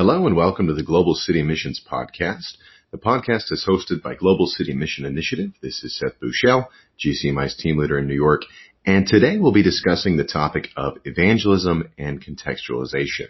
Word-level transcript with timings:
Hello 0.00 0.26
and 0.26 0.34
welcome 0.34 0.66
to 0.66 0.72
the 0.72 0.82
Global 0.82 1.14
City 1.14 1.42
Missions 1.42 1.78
Podcast. 1.86 2.56
The 2.90 2.96
podcast 2.96 3.52
is 3.52 3.66
hosted 3.68 4.00
by 4.00 4.14
Global 4.14 4.46
City 4.46 4.72
Mission 4.72 5.04
Initiative. 5.04 5.50
This 5.60 5.84
is 5.84 5.94
Seth 5.94 6.18
Bouchelle, 6.18 6.68
GCMI's 6.98 7.54
team 7.54 7.76
leader 7.76 7.98
in 7.98 8.06
New 8.06 8.14
York, 8.14 8.40
and 8.86 9.06
today 9.06 9.36
we'll 9.36 9.52
be 9.52 9.62
discussing 9.62 10.16
the 10.16 10.24
topic 10.24 10.68
of 10.74 10.96
evangelism 11.04 11.90
and 11.98 12.24
contextualization. 12.24 13.26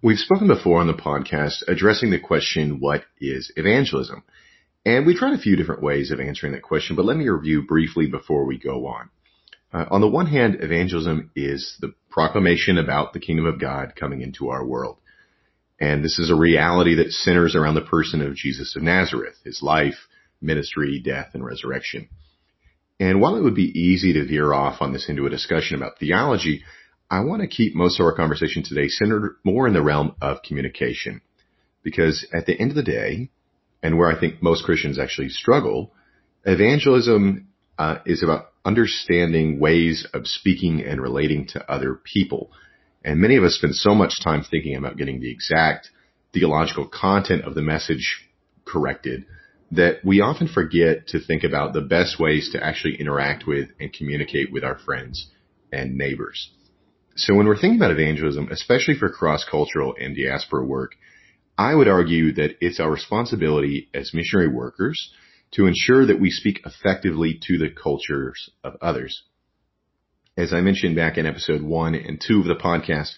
We've 0.00 0.16
spoken 0.16 0.46
before 0.46 0.78
on 0.78 0.86
the 0.86 0.92
podcast 0.92 1.66
addressing 1.66 2.12
the 2.12 2.20
question, 2.20 2.78
what 2.78 3.02
is 3.20 3.52
evangelism? 3.56 4.22
And 4.86 5.06
we 5.06 5.18
tried 5.18 5.34
a 5.34 5.42
few 5.42 5.56
different 5.56 5.82
ways 5.82 6.12
of 6.12 6.20
answering 6.20 6.52
that 6.52 6.62
question, 6.62 6.94
but 6.94 7.04
let 7.04 7.16
me 7.16 7.28
review 7.28 7.66
briefly 7.66 8.06
before 8.06 8.44
we 8.44 8.60
go 8.60 8.86
on. 8.86 9.10
Uh, 9.72 9.86
on 9.90 10.00
the 10.02 10.08
one 10.08 10.26
hand, 10.26 10.58
evangelism 10.60 11.32
is 11.34 11.76
the 11.80 11.94
proclamation 12.10 12.78
about 12.78 13.12
the 13.12 13.20
kingdom 13.20 13.46
of 13.46 13.60
God 13.60 13.94
coming 13.98 14.20
into 14.20 14.50
our 14.50 14.64
world. 14.64 14.98
And 15.80 16.04
this 16.04 16.18
is 16.18 16.30
a 16.30 16.34
reality 16.34 16.96
that 16.96 17.12
centers 17.12 17.56
around 17.56 17.74
the 17.74 17.80
person 17.80 18.20
of 18.20 18.34
Jesus 18.34 18.76
of 18.76 18.82
Nazareth, 18.82 19.36
his 19.44 19.62
life, 19.62 20.08
ministry, 20.40 21.00
death, 21.02 21.30
and 21.32 21.44
resurrection. 21.44 22.08
And 22.98 23.20
while 23.20 23.36
it 23.36 23.42
would 23.42 23.54
be 23.54 23.78
easy 23.78 24.12
to 24.12 24.26
veer 24.26 24.52
off 24.52 24.82
on 24.82 24.92
this 24.92 25.08
into 25.08 25.26
a 25.26 25.30
discussion 25.30 25.76
about 25.76 25.98
theology, 25.98 26.62
I 27.10 27.20
want 27.20 27.40
to 27.40 27.48
keep 27.48 27.74
most 27.74 27.98
of 27.98 28.04
our 28.04 28.14
conversation 28.14 28.62
today 28.62 28.88
centered 28.88 29.36
more 29.42 29.66
in 29.66 29.72
the 29.72 29.82
realm 29.82 30.14
of 30.20 30.42
communication. 30.42 31.22
Because 31.82 32.26
at 32.32 32.44
the 32.44 32.60
end 32.60 32.70
of 32.70 32.76
the 32.76 32.82
day, 32.82 33.30
and 33.82 33.96
where 33.96 34.14
I 34.14 34.20
think 34.20 34.42
most 34.42 34.64
Christians 34.64 34.98
actually 34.98 35.30
struggle, 35.30 35.94
evangelism 36.44 37.48
uh, 37.78 37.98
is 38.04 38.22
about 38.22 38.50
understanding 38.66 39.58
ways 39.58 40.06
of 40.12 40.26
speaking 40.26 40.84
and 40.84 41.00
relating 41.00 41.46
to 41.48 41.72
other 41.72 41.94
people. 41.94 42.52
And 43.04 43.20
many 43.20 43.36
of 43.36 43.44
us 43.44 43.54
spend 43.54 43.74
so 43.74 43.94
much 43.94 44.22
time 44.22 44.42
thinking 44.42 44.76
about 44.76 44.96
getting 44.96 45.20
the 45.20 45.30
exact 45.30 45.90
theological 46.32 46.86
content 46.86 47.44
of 47.44 47.54
the 47.54 47.62
message 47.62 48.26
corrected 48.64 49.24
that 49.72 50.04
we 50.04 50.20
often 50.20 50.48
forget 50.48 51.06
to 51.08 51.20
think 51.20 51.44
about 51.44 51.72
the 51.72 51.80
best 51.80 52.18
ways 52.18 52.50
to 52.52 52.62
actually 52.62 53.00
interact 53.00 53.46
with 53.46 53.68
and 53.78 53.92
communicate 53.92 54.52
with 54.52 54.64
our 54.64 54.78
friends 54.78 55.28
and 55.72 55.96
neighbors. 55.96 56.50
So 57.16 57.34
when 57.34 57.46
we're 57.46 57.58
thinking 57.58 57.78
about 57.78 57.92
evangelism, 57.92 58.48
especially 58.50 58.94
for 58.94 59.10
cross-cultural 59.10 59.94
and 60.00 60.16
diaspora 60.16 60.64
work, 60.64 60.92
I 61.56 61.74
would 61.74 61.88
argue 61.88 62.32
that 62.34 62.56
it's 62.60 62.80
our 62.80 62.90
responsibility 62.90 63.88
as 63.94 64.14
missionary 64.14 64.48
workers 64.48 65.12
to 65.52 65.66
ensure 65.66 66.06
that 66.06 66.20
we 66.20 66.30
speak 66.30 66.62
effectively 66.64 67.38
to 67.46 67.58
the 67.58 67.70
cultures 67.70 68.50
of 68.64 68.76
others. 68.80 69.22
As 70.36 70.52
I 70.52 70.60
mentioned 70.60 70.94
back 70.94 71.18
in 71.18 71.26
episode 71.26 71.60
one 71.60 71.94
and 71.94 72.20
two 72.20 72.40
of 72.40 72.46
the 72.46 72.54
podcast, 72.54 73.12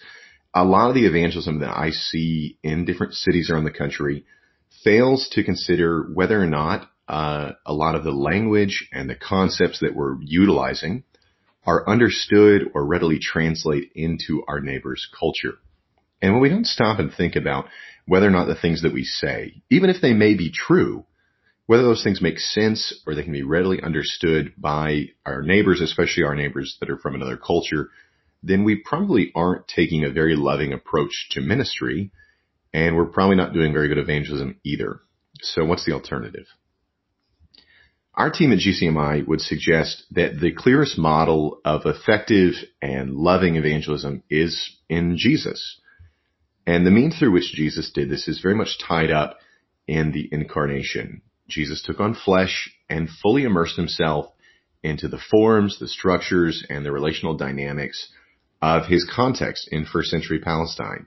a 0.55 0.65
lot 0.65 0.89
of 0.89 0.95
the 0.95 1.07
evangelism 1.07 1.61
that 1.61 1.77
I 1.77 1.91
see 1.91 2.59
in 2.63 2.85
different 2.85 3.15
cities 3.15 3.51
around 3.51 3.65
the 3.65 3.71
country 3.71 4.25
fails 4.83 5.29
to 5.33 5.45
consider 5.45 6.11
whether 6.15 6.41
or 6.41 6.47
not 6.47 6.91
uh, 7.09 7.53
a 7.67 7.73
lot 7.73 7.95
of 7.95 8.05
the 8.05 8.13
language 8.13 8.89
and 8.93 9.09
the 9.09 9.15
concepts 9.15 9.81
that 9.81 9.95
we're 9.95 10.17
utilizing 10.23 11.05
are 11.67 11.89
understood 11.89 12.71
or 12.75 12.85
readily 12.85 13.19
translate 13.21 13.93
into 13.95 14.43
our 14.49 14.61
neighbor's 14.61 15.09
culture. 15.19 15.59
And 16.21 16.33
when 16.33 16.43
we 16.43 16.49
don't 16.49 16.67
stop 16.67 16.99
and 16.99 17.13
think 17.13 17.37
about 17.37 17.67
whether 18.07 18.27
or 18.27 18.31
not 18.31 18.47
the 18.47 18.55
things 18.55 18.83
that 18.83 18.95
we 18.95 19.05
say, 19.05 19.63
even 19.71 19.91
if 19.91 20.01
they 20.01 20.15
may 20.15 20.35
be 20.35 20.51
true, 20.51 21.05
whether 21.73 21.85
those 21.85 22.05
things 22.05 22.21
make 22.21 22.39
sense 22.39 22.93
or 23.07 23.15
they 23.15 23.23
can 23.23 23.33
be 23.33 23.43
readily 23.43 23.81
understood 23.83 24.53
by 24.59 25.07
our 25.25 25.41
neighbors, 25.41 25.81
especially 25.81 26.23
our 26.23 26.35
neighbors 26.35 26.77
that 26.81 26.91
are 26.91 26.99
from 26.99 27.15
another 27.15 27.39
culture, 27.39 27.89
then 28.43 28.63
we 28.63 28.77
probably 28.77 29.33
aren't 29.35 29.67
taking 29.69 30.05
a 30.05 30.11
very 30.11 30.37
loving 30.37 30.75
approach 30.75 31.29
to 31.31 31.41
ministry 31.41 32.13
and 32.75 32.95
we're 32.95 33.07
probably 33.07 33.37
not 33.37 33.55
doing 33.55 33.73
very 33.73 33.89
good 33.89 33.97
evangelism 33.97 34.61
either. 34.63 35.01
So 35.41 35.65
what's 35.65 35.87
the 35.87 35.95
alternative? 35.95 36.45
Our 38.13 38.31
team 38.31 38.53
at 38.53 38.59
GCMI 38.59 39.27
would 39.27 39.41
suggest 39.41 40.05
that 40.11 40.39
the 40.39 40.53
clearest 40.53 40.99
model 40.99 41.59
of 41.65 41.87
effective 41.87 42.53
and 42.83 43.15
loving 43.15 43.57
evangelism 43.57 44.25
is 44.29 44.77
in 44.91 45.17
Jesus. 45.17 45.81
And 46.67 46.87
the 46.87 46.91
means 46.91 47.19
through 47.19 47.33
which 47.33 47.55
Jesus 47.55 47.91
did 47.93 48.11
this 48.11 48.29
is 48.29 48.43
very 48.43 48.57
much 48.57 48.79
tied 48.79 49.11
up 49.11 49.39
in 49.89 50.13
the 50.13 50.29
incarnation. 50.31 51.23
Jesus 51.49 51.83
took 51.83 52.01
on 52.01 52.15
flesh 52.15 52.71
and 52.89 53.09
fully 53.23 53.45
immersed 53.45 53.77
himself 53.77 54.27
into 54.83 55.09
the 55.09 55.21
forms, 55.31 55.79
the 55.79 55.89
structures, 55.89 56.65
and 56.69 56.85
the 56.85 56.93
relational 56.93 57.37
dynamics 57.37 58.09
of 58.61 58.87
his 58.87 59.09
context 59.15 59.69
in 59.71 59.85
first 59.85 60.11
century 60.11 60.39
Palestine 60.39 61.07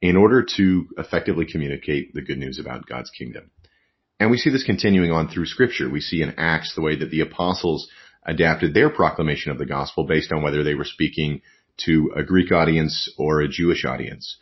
in 0.00 0.16
order 0.16 0.44
to 0.56 0.86
effectively 0.98 1.46
communicate 1.46 2.12
the 2.14 2.22
good 2.22 2.38
news 2.38 2.58
about 2.58 2.86
God's 2.86 3.10
kingdom. 3.10 3.50
And 4.18 4.30
we 4.30 4.36
see 4.36 4.50
this 4.50 4.64
continuing 4.64 5.10
on 5.10 5.28
through 5.28 5.46
scripture. 5.46 5.88
We 5.88 6.00
see 6.00 6.22
in 6.22 6.34
Acts 6.38 6.74
the 6.74 6.82
way 6.82 6.96
that 6.96 7.10
the 7.10 7.20
apostles 7.20 7.88
adapted 8.24 8.74
their 8.74 8.90
proclamation 8.90 9.50
of 9.50 9.58
the 9.58 9.66
gospel 9.66 10.04
based 10.04 10.32
on 10.32 10.42
whether 10.42 10.62
they 10.62 10.74
were 10.74 10.84
speaking 10.84 11.40
to 11.78 12.12
a 12.14 12.22
Greek 12.22 12.52
audience 12.52 13.12
or 13.18 13.40
a 13.40 13.48
Jewish 13.48 13.84
audience. 13.84 14.38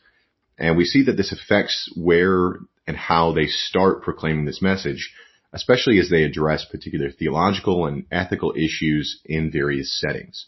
And 0.58 0.76
we 0.76 0.84
see 0.84 1.04
that 1.04 1.16
this 1.16 1.32
affects 1.32 1.90
where 1.96 2.58
and 2.86 2.96
how 2.96 3.32
they 3.32 3.46
start 3.46 4.02
proclaiming 4.02 4.44
this 4.44 4.60
message, 4.60 5.14
especially 5.52 5.98
as 5.98 6.08
they 6.08 6.22
address 6.22 6.64
particular 6.64 7.10
theological 7.10 7.86
and 7.86 8.06
ethical 8.10 8.52
issues 8.56 9.20
in 9.24 9.50
various 9.50 9.98
settings. 9.98 10.46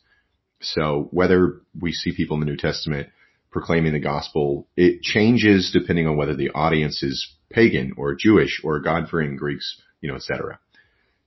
So 0.60 1.08
whether 1.10 1.60
we 1.78 1.92
see 1.92 2.14
people 2.14 2.36
in 2.36 2.40
the 2.40 2.46
New 2.46 2.56
Testament 2.56 3.08
proclaiming 3.50 3.92
the 3.92 4.00
gospel, 4.00 4.68
it 4.76 5.02
changes 5.02 5.70
depending 5.72 6.06
on 6.06 6.16
whether 6.16 6.34
the 6.34 6.50
audience 6.50 7.02
is 7.02 7.34
pagan 7.50 7.92
or 7.96 8.14
Jewish 8.14 8.60
or 8.64 8.80
God-fearing 8.80 9.36
Greeks, 9.36 9.80
you 10.00 10.08
know, 10.08 10.16
etc. 10.16 10.58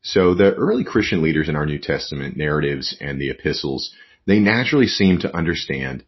So 0.01 0.33
the 0.33 0.53
early 0.53 0.83
Christian 0.83 1.21
leaders 1.21 1.49
in 1.49 1.55
our 1.55 1.65
New 1.65 1.79
Testament 1.79 2.37
narratives 2.37 2.95
and 3.01 3.19
the 3.19 3.29
epistles, 3.29 3.93
they 4.25 4.39
naturally 4.39 4.87
seem 4.87 5.19
to 5.19 5.35
understand 5.35 6.03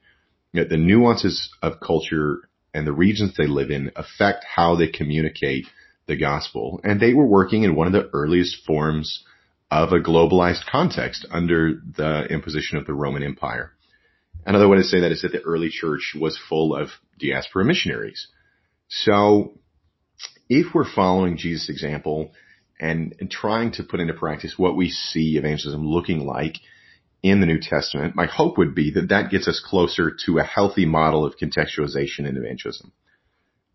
that 0.53 0.69
the 0.69 0.77
nuances 0.77 1.49
of 1.61 1.79
culture 1.79 2.49
and 2.73 2.87
the 2.87 2.93
regions 2.93 3.35
they 3.35 3.47
live 3.47 3.69
in 3.69 3.91
affect 3.95 4.45
how 4.55 4.75
they 4.75 4.87
communicate 4.87 5.65
the 6.07 6.17
gospel. 6.17 6.79
And 6.83 6.99
they 6.99 7.13
were 7.13 7.25
working 7.25 7.63
in 7.63 7.75
one 7.75 7.87
of 7.87 7.93
the 7.93 8.09
earliest 8.13 8.65
forms 8.65 9.23
of 9.69 9.91
a 9.91 9.99
globalized 9.99 10.65
context 10.69 11.25
under 11.29 11.81
the 11.95 12.25
imposition 12.29 12.77
of 12.77 12.85
the 12.85 12.93
Roman 12.93 13.23
Empire. 13.23 13.73
Another 14.45 14.67
way 14.67 14.77
to 14.77 14.83
say 14.83 15.01
that 15.01 15.11
is 15.11 15.23
that 15.23 15.33
the 15.33 15.41
early 15.41 15.69
church 15.69 16.15
was 16.19 16.39
full 16.49 16.73
of 16.73 16.89
diaspora 17.19 17.65
missionaries. 17.65 18.27
So 18.87 19.59
if 20.47 20.73
we're 20.73 20.89
following 20.89 21.37
Jesus' 21.37 21.69
example 21.69 22.31
and, 22.79 23.13
and 23.19 23.29
trying 23.29 23.71
to 23.73 23.83
put 23.83 23.99
into 23.99 24.13
practice 24.13 24.53
what 24.57 24.77
we 24.77 24.89
see 24.89 25.37
evangelism 25.37 25.85
looking 25.85 26.25
like 26.25 26.55
in 27.21 27.41
the 27.41 27.45
New 27.45 27.59
Testament, 27.59 28.15
my 28.15 28.25
hope 28.25 28.57
would 28.57 28.73
be 28.73 28.91
that 28.91 29.09
that 29.09 29.31
gets 29.31 29.49
us 29.49 29.61
closer 29.63 30.15
to 30.25 30.37
a 30.37 30.43
healthy 30.43 30.85
model 30.85 31.25
of 31.25 31.35
contextualization 31.37 32.19
in 32.19 32.37
evangelism. 32.37 32.93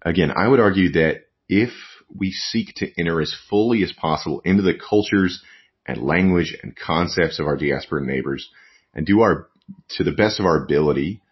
Again, 0.00 0.31
I 0.34 0.49
would 0.49 0.60
argue 0.60 0.93
that 0.93 1.25
if 1.49 1.70
we 2.17 2.31
seek 2.31 2.75
to 2.77 2.91
enter 2.99 3.21
as 3.21 3.34
fully 3.49 3.83
as 3.83 3.93
possible 3.93 4.41
into 4.45 4.62
the 4.62 4.75
cultures 4.75 5.43
and 5.87 6.03
language 6.03 6.56
and 6.62 6.77
concepts 6.77 7.39
of 7.39 7.47
our 7.47 7.56
diaspora 7.56 8.05
neighbors 8.05 8.50
and 8.95 9.06
do 9.06 9.21
our, 9.21 9.49
to 9.91 10.05
the 10.05 10.12
best 10.12 10.39
of 10.39 10.47
our 10.47 10.62
ability, 10.62 11.23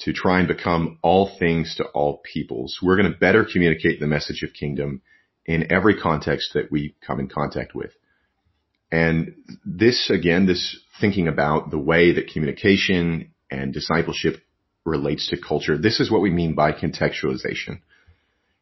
to 0.00 0.12
try 0.12 0.38
and 0.38 0.48
become 0.48 0.98
all 1.02 1.30
things 1.38 1.74
to 1.76 1.84
all 1.84 2.22
peoples. 2.32 2.78
We're 2.82 2.96
going 2.96 3.12
to 3.12 3.18
better 3.18 3.46
communicate 3.50 4.00
the 4.00 4.06
message 4.06 4.42
of 4.42 4.54
kingdom 4.54 5.02
in 5.44 5.70
every 5.70 6.00
context 6.00 6.52
that 6.54 6.72
we 6.72 6.94
come 7.06 7.20
in 7.20 7.28
contact 7.28 7.74
with. 7.74 7.92
And 8.90 9.34
this, 9.64 10.10
again, 10.10 10.46
this 10.46 10.78
thinking 11.00 11.28
about 11.28 11.70
the 11.70 11.78
way 11.78 12.12
that 12.12 12.32
communication 12.32 13.32
and 13.50 13.72
discipleship 13.72 14.36
relates 14.84 15.28
to 15.28 15.36
culture, 15.36 15.76
this 15.76 16.00
is 16.00 16.10
what 16.10 16.22
we 16.22 16.30
mean 16.30 16.54
by 16.54 16.72
contextualization. 16.72 17.80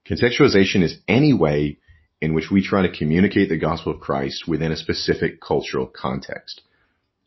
Contextualization 0.08 0.82
is 0.82 0.98
any 1.06 1.34
way 1.34 1.78
in 2.20 2.34
which 2.34 2.50
we 2.50 2.62
try 2.62 2.82
to 2.82 2.96
communicate 2.96 3.48
the 3.48 3.58
gospel 3.58 3.92
of 3.92 4.00
Christ 4.00 4.48
within 4.48 4.72
a 4.72 4.76
specific 4.76 5.40
cultural 5.40 5.86
context. 5.86 6.62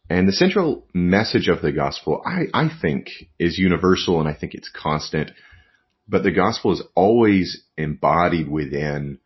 And 0.10 0.28
the 0.28 0.33
central 0.33 0.86
message 0.94 1.48
of 1.48 1.62
the 1.62 1.72
gospel, 1.72 2.22
I, 2.25 2.45
I 2.54 2.69
think, 2.81 3.10
is 3.39 3.57
universal 3.57 4.19
and 4.19 4.28
I 4.28 4.33
think 4.33 4.54
it's 4.54 4.69
constant. 4.69 5.31
But 6.07 6.24
the 6.24 6.31
gospel 6.31 6.74
is 6.74 6.83
always 6.95 7.63
embodied 7.78 8.50
within 8.50 9.19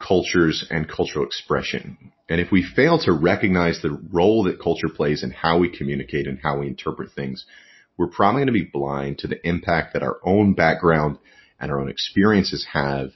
cultures 0.00 0.66
and 0.68 0.88
cultural 0.88 1.26
expression. 1.26 2.12
And 2.28 2.40
if 2.40 2.50
we 2.50 2.64
fail 2.64 2.98
to 3.00 3.12
recognize 3.12 3.80
the 3.80 4.00
role 4.12 4.44
that 4.44 4.60
culture 4.60 4.88
plays 4.88 5.22
in 5.22 5.30
how 5.30 5.58
we 5.58 5.76
communicate 5.76 6.26
and 6.26 6.40
how 6.42 6.58
we 6.58 6.66
interpret 6.66 7.12
things, 7.12 7.44
we're 7.96 8.08
probably 8.08 8.40
going 8.40 8.46
to 8.46 8.52
be 8.52 8.70
blind 8.72 9.18
to 9.18 9.28
the 9.28 9.46
impact 9.46 9.92
that 9.92 10.02
our 10.02 10.18
own 10.24 10.54
background 10.54 11.18
and 11.60 11.70
our 11.70 11.80
own 11.80 11.88
experiences 11.88 12.66
have 12.72 13.10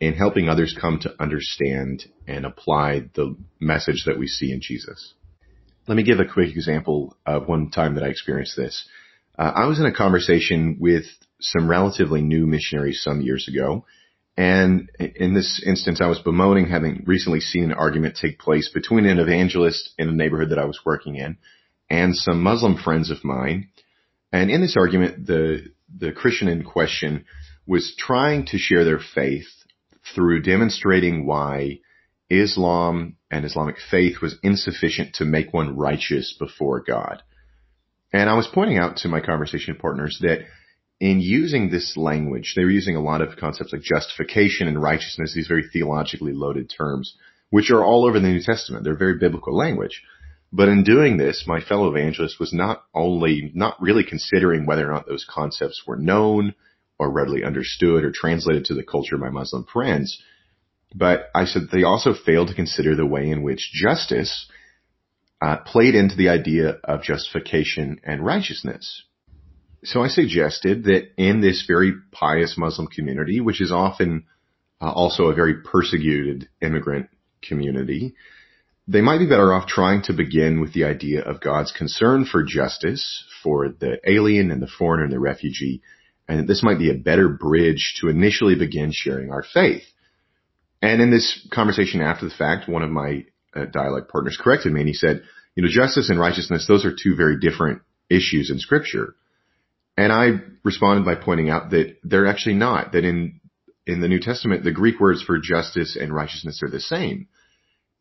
in 0.00 0.12
helping 0.12 0.48
others 0.48 0.76
come 0.78 0.98
to 1.00 1.14
understand 1.22 2.04
and 2.26 2.44
apply 2.44 3.08
the 3.14 3.36
message 3.60 4.04
that 4.06 4.18
we 4.18 4.26
see 4.26 4.52
in 4.52 4.60
Jesus. 4.60 5.14
Let 5.88 5.96
me 5.96 6.02
give 6.02 6.20
a 6.20 6.26
quick 6.26 6.50
example 6.50 7.16
of 7.24 7.48
one 7.48 7.70
time 7.70 7.94
that 7.94 8.04
I 8.04 8.08
experienced 8.08 8.56
this. 8.56 8.86
Uh, 9.38 9.52
I 9.54 9.66
was 9.66 9.78
in 9.78 9.86
a 9.86 9.94
conversation 9.94 10.78
with 10.80 11.04
some 11.40 11.68
relatively 11.68 12.22
new 12.22 12.46
missionaries 12.46 13.02
some 13.02 13.20
years 13.20 13.48
ago. 13.48 13.84
And 14.36 14.90
in 14.98 15.32
this 15.32 15.62
instance, 15.64 16.00
I 16.00 16.08
was 16.08 16.18
bemoaning 16.18 16.68
having 16.68 17.04
recently 17.06 17.40
seen 17.40 17.64
an 17.64 17.72
argument 17.72 18.18
take 18.20 18.38
place 18.38 18.70
between 18.72 19.06
an 19.06 19.18
evangelist 19.18 19.94
in 19.98 20.08
a 20.08 20.12
neighborhood 20.12 20.50
that 20.50 20.58
I 20.58 20.66
was 20.66 20.80
working 20.84 21.16
in 21.16 21.38
and 21.88 22.14
some 22.14 22.42
Muslim 22.42 22.76
friends 22.76 23.10
of 23.10 23.24
mine. 23.24 23.68
And 24.32 24.50
in 24.50 24.60
this 24.60 24.76
argument, 24.76 25.26
the, 25.26 25.66
the 25.96 26.12
Christian 26.12 26.48
in 26.48 26.64
question 26.64 27.24
was 27.66 27.94
trying 27.98 28.46
to 28.46 28.58
share 28.58 28.84
their 28.84 29.00
faith 29.00 29.48
through 30.14 30.42
demonstrating 30.42 31.26
why 31.26 31.80
Islam 32.30 33.16
and 33.30 33.44
Islamic 33.44 33.76
faith 33.90 34.20
was 34.20 34.36
insufficient 34.42 35.14
to 35.14 35.24
make 35.24 35.52
one 35.52 35.76
righteous 35.76 36.36
before 36.38 36.80
God. 36.80 37.22
And 38.12 38.30
I 38.30 38.34
was 38.34 38.48
pointing 38.52 38.78
out 38.78 38.98
to 38.98 39.08
my 39.08 39.20
conversation 39.20 39.76
partners 39.76 40.18
that 40.22 40.44
in 41.00 41.20
using 41.20 41.68
this 41.68 41.96
language, 41.96 42.54
they 42.56 42.64
were 42.64 42.70
using 42.70 42.96
a 42.96 43.02
lot 43.02 43.20
of 43.20 43.36
concepts 43.36 43.72
like 43.72 43.82
justification 43.82 44.68
and 44.68 44.80
righteousness, 44.80 45.34
these 45.34 45.48
very 45.48 45.64
theologically 45.70 46.32
loaded 46.32 46.72
terms, 46.74 47.16
which 47.50 47.70
are 47.70 47.84
all 47.84 48.06
over 48.06 48.18
the 48.18 48.28
New 48.28 48.40
Testament. 48.40 48.84
They're 48.84 48.96
very 48.96 49.18
biblical 49.18 49.56
language. 49.56 50.02
But 50.52 50.68
in 50.68 50.84
doing 50.84 51.16
this, 51.16 51.44
my 51.46 51.60
fellow 51.60 51.88
evangelist 51.88 52.40
was 52.40 52.52
not 52.52 52.84
only 52.94 53.50
not 53.54 53.80
really 53.80 54.04
considering 54.04 54.64
whether 54.64 54.88
or 54.88 54.94
not 54.94 55.06
those 55.06 55.26
concepts 55.28 55.82
were 55.86 55.96
known 55.96 56.54
or 56.98 57.10
readily 57.10 57.44
understood 57.44 58.04
or 58.04 58.12
translated 58.12 58.64
to 58.66 58.74
the 58.74 58.82
culture 58.82 59.14
of 59.14 59.20
my 59.20 59.30
Muslim 59.30 59.64
friends, 59.64 60.22
but 60.94 61.30
I 61.34 61.44
said 61.44 61.62
they 61.70 61.82
also 61.82 62.14
failed 62.14 62.48
to 62.48 62.54
consider 62.54 62.94
the 62.94 63.06
way 63.06 63.28
in 63.28 63.42
which 63.42 63.70
justice 63.72 64.48
uh, 65.42 65.58
played 65.58 65.94
into 65.94 66.16
the 66.16 66.30
idea 66.30 66.78
of 66.84 67.02
justification 67.02 68.00
and 68.04 68.24
righteousness. 68.24 69.02
So 69.84 70.02
I 70.02 70.08
suggested 70.08 70.84
that 70.84 71.10
in 71.16 71.40
this 71.40 71.64
very 71.66 71.92
pious 72.12 72.56
Muslim 72.56 72.88
community, 72.88 73.40
which 73.40 73.60
is 73.60 73.70
often 73.70 74.24
uh, 74.80 74.90
also 74.90 75.24
a 75.24 75.34
very 75.34 75.62
persecuted 75.62 76.48
immigrant 76.60 77.08
community, 77.42 78.14
they 78.88 79.00
might 79.00 79.18
be 79.18 79.26
better 79.26 79.52
off 79.52 79.68
trying 79.68 80.02
to 80.02 80.12
begin 80.12 80.60
with 80.60 80.72
the 80.72 80.84
idea 80.84 81.22
of 81.22 81.40
God's 81.40 81.72
concern 81.72 82.24
for 82.24 82.42
justice 82.42 83.24
for 83.42 83.68
the 83.68 83.98
alien 84.08 84.50
and 84.50 84.62
the 84.62 84.68
foreigner 84.78 85.04
and 85.04 85.12
the 85.12 85.20
refugee, 85.20 85.82
and 86.28 86.48
this 86.48 86.62
might 86.62 86.78
be 86.78 86.90
a 86.90 86.94
better 86.94 87.28
bridge 87.28 87.96
to 88.00 88.08
initially 88.08 88.56
begin 88.56 88.90
sharing 88.92 89.30
our 89.30 89.42
faith. 89.42 89.84
And 90.82 91.00
in 91.00 91.10
this 91.10 91.46
conversation 91.52 92.00
after 92.00 92.28
the 92.28 92.34
fact, 92.34 92.68
one 92.68 92.82
of 92.82 92.90
my 92.90 93.24
uh, 93.54 93.66
dialogue 93.66 94.08
partners 94.08 94.38
corrected 94.40 94.72
me 94.72 94.80
and 94.80 94.88
he 94.88 94.94
said, 94.94 95.22
you 95.54 95.62
know, 95.62 95.68
justice 95.70 96.10
and 96.10 96.18
righteousness, 96.18 96.66
those 96.66 96.84
are 96.84 96.92
two 96.92 97.16
very 97.16 97.38
different 97.38 97.82
issues 98.10 98.50
in 98.50 98.58
scripture. 98.58 99.14
And 99.96 100.12
I 100.12 100.40
responded 100.62 101.04
by 101.04 101.14
pointing 101.14 101.48
out 101.48 101.70
that 101.70 101.96
they're 102.04 102.26
actually 102.26 102.56
not, 102.56 102.92
that 102.92 103.04
in, 103.04 103.40
in 103.86 104.00
the 104.00 104.08
New 104.08 104.20
Testament, 104.20 104.64
the 104.64 104.72
Greek 104.72 105.00
words 105.00 105.22
for 105.22 105.38
justice 105.38 105.96
and 105.98 106.14
righteousness 106.14 106.62
are 106.62 106.70
the 106.70 106.80
same. 106.80 107.28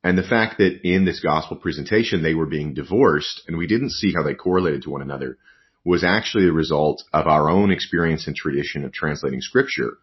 And 0.04 0.18
the 0.18 0.24
fact 0.24 0.58
that 0.58 0.82
in 0.84 1.06
this 1.06 1.22
gospel 1.22 1.58
presentation, 1.58 2.22
they 2.22 2.34
were 2.34 2.46
being 2.46 2.74
divorced 2.74 3.44
and 3.48 3.58
we 3.58 3.68
didn't 3.68 3.92
see 3.92 4.14
how 4.14 4.24
they 4.24 4.34
correlated 4.36 4.84
to 4.84 4.90
one 4.90 5.02
another 5.02 5.38
was 5.86 6.04
actually 6.04 6.46
the 6.46 6.52
result 6.52 7.04
of 7.14 7.28
our 7.28 7.50
own 7.50 7.72
experience 7.72 8.26
and 8.28 8.36
tradition 8.36 8.84
of 8.84 8.92
translating 8.92 9.40
scripture. 9.40 9.94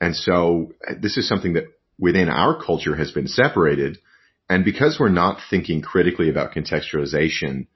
And 0.00 0.14
so 0.14 0.72
this 1.00 1.16
is 1.16 1.28
something 1.28 1.54
that 1.54 1.64
within 1.98 2.28
our 2.28 2.62
culture 2.64 2.94
has 2.94 3.10
been 3.10 3.26
separated. 3.26 3.98
And 4.48 4.64
because 4.64 4.98
we're 4.98 5.08
not 5.08 5.40
thinking 5.50 5.82
critically 5.82 6.30
about 6.30 6.52
contextualization 6.52 7.66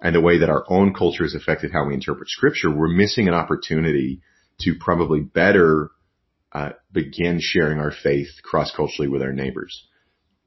and 0.00 0.14
the 0.14 0.20
way 0.20 0.38
that 0.38 0.48
our 0.48 0.64
own 0.68 0.94
culture 0.94 1.24
has 1.24 1.34
affected 1.34 1.72
how 1.72 1.86
we 1.86 1.94
interpret 1.94 2.28
scripture, 2.28 2.70
we're 2.74 2.88
missing 2.88 3.28
an 3.28 3.34
opportunity 3.34 4.22
to 4.60 4.74
probably 4.80 5.20
better 5.20 5.90
uh, 6.52 6.70
begin 6.90 7.38
sharing 7.40 7.78
our 7.78 7.92
faith 8.02 8.28
cross-culturally 8.42 9.08
with 9.08 9.22
our 9.22 9.32
neighbors. 9.32 9.86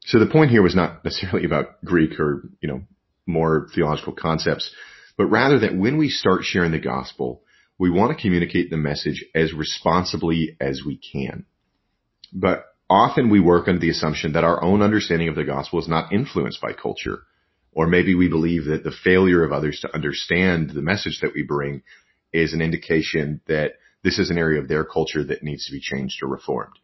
So 0.06 0.20
the 0.20 0.28
point 0.28 0.52
here 0.52 0.62
was 0.62 0.76
not 0.76 1.04
necessarily 1.04 1.46
about 1.46 1.84
Greek 1.84 2.20
or, 2.20 2.50
you 2.62 2.70
know, 2.70 2.82
more 3.26 3.68
theological 3.74 4.14
concepts, 4.14 4.72
but 5.18 5.26
rather 5.26 5.60
that 5.60 5.76
when 5.76 5.98
we 5.98 6.10
start 6.10 6.44
sharing 6.44 6.72
the 6.72 6.80
gospel, 6.80 7.42
we 7.78 7.90
want 7.90 8.16
to 8.16 8.22
communicate 8.22 8.70
the 8.70 8.78
message 8.78 9.26
as 9.34 9.54
responsibly 9.54 10.56
as 10.60 10.82
we 10.86 10.98
can. 10.98 11.46
But 12.34 12.66
often 12.90 13.30
we 13.30 13.40
work 13.40 13.68
under 13.68 13.80
the 13.80 13.90
assumption 13.90 14.34
that 14.34 14.44
our 14.44 14.62
own 14.64 14.82
understanding 14.82 15.28
of 15.28 15.36
the 15.36 15.44
gospel 15.44 15.80
is 15.80 15.88
not 15.88 16.14
influenced 16.14 16.62
by 16.62 16.74
culture. 16.74 17.20
Or 17.72 17.88
maybe 17.88 18.16
we 18.16 18.30
believe 18.30 18.66
that 18.66 18.84
the 18.84 18.92
failure 19.04 19.44
of 19.44 19.52
others 19.52 19.80
to 19.82 19.94
understand 19.94 20.70
the 20.70 20.82
message 20.82 21.20
that 21.22 21.34
we 21.34 21.44
bring 21.44 21.84
is 22.32 22.54
an 22.54 22.62
indication 22.62 23.42
that 23.48 23.74
this 24.04 24.20
is 24.20 24.30
an 24.30 24.38
area 24.38 24.62
of 24.62 24.68
their 24.68 24.86
culture 24.86 25.24
that 25.24 25.44
needs 25.44 25.66
to 25.66 25.74
be 25.74 25.82
changed 25.82 26.22
or 26.24 26.28
reformed. 26.28 26.76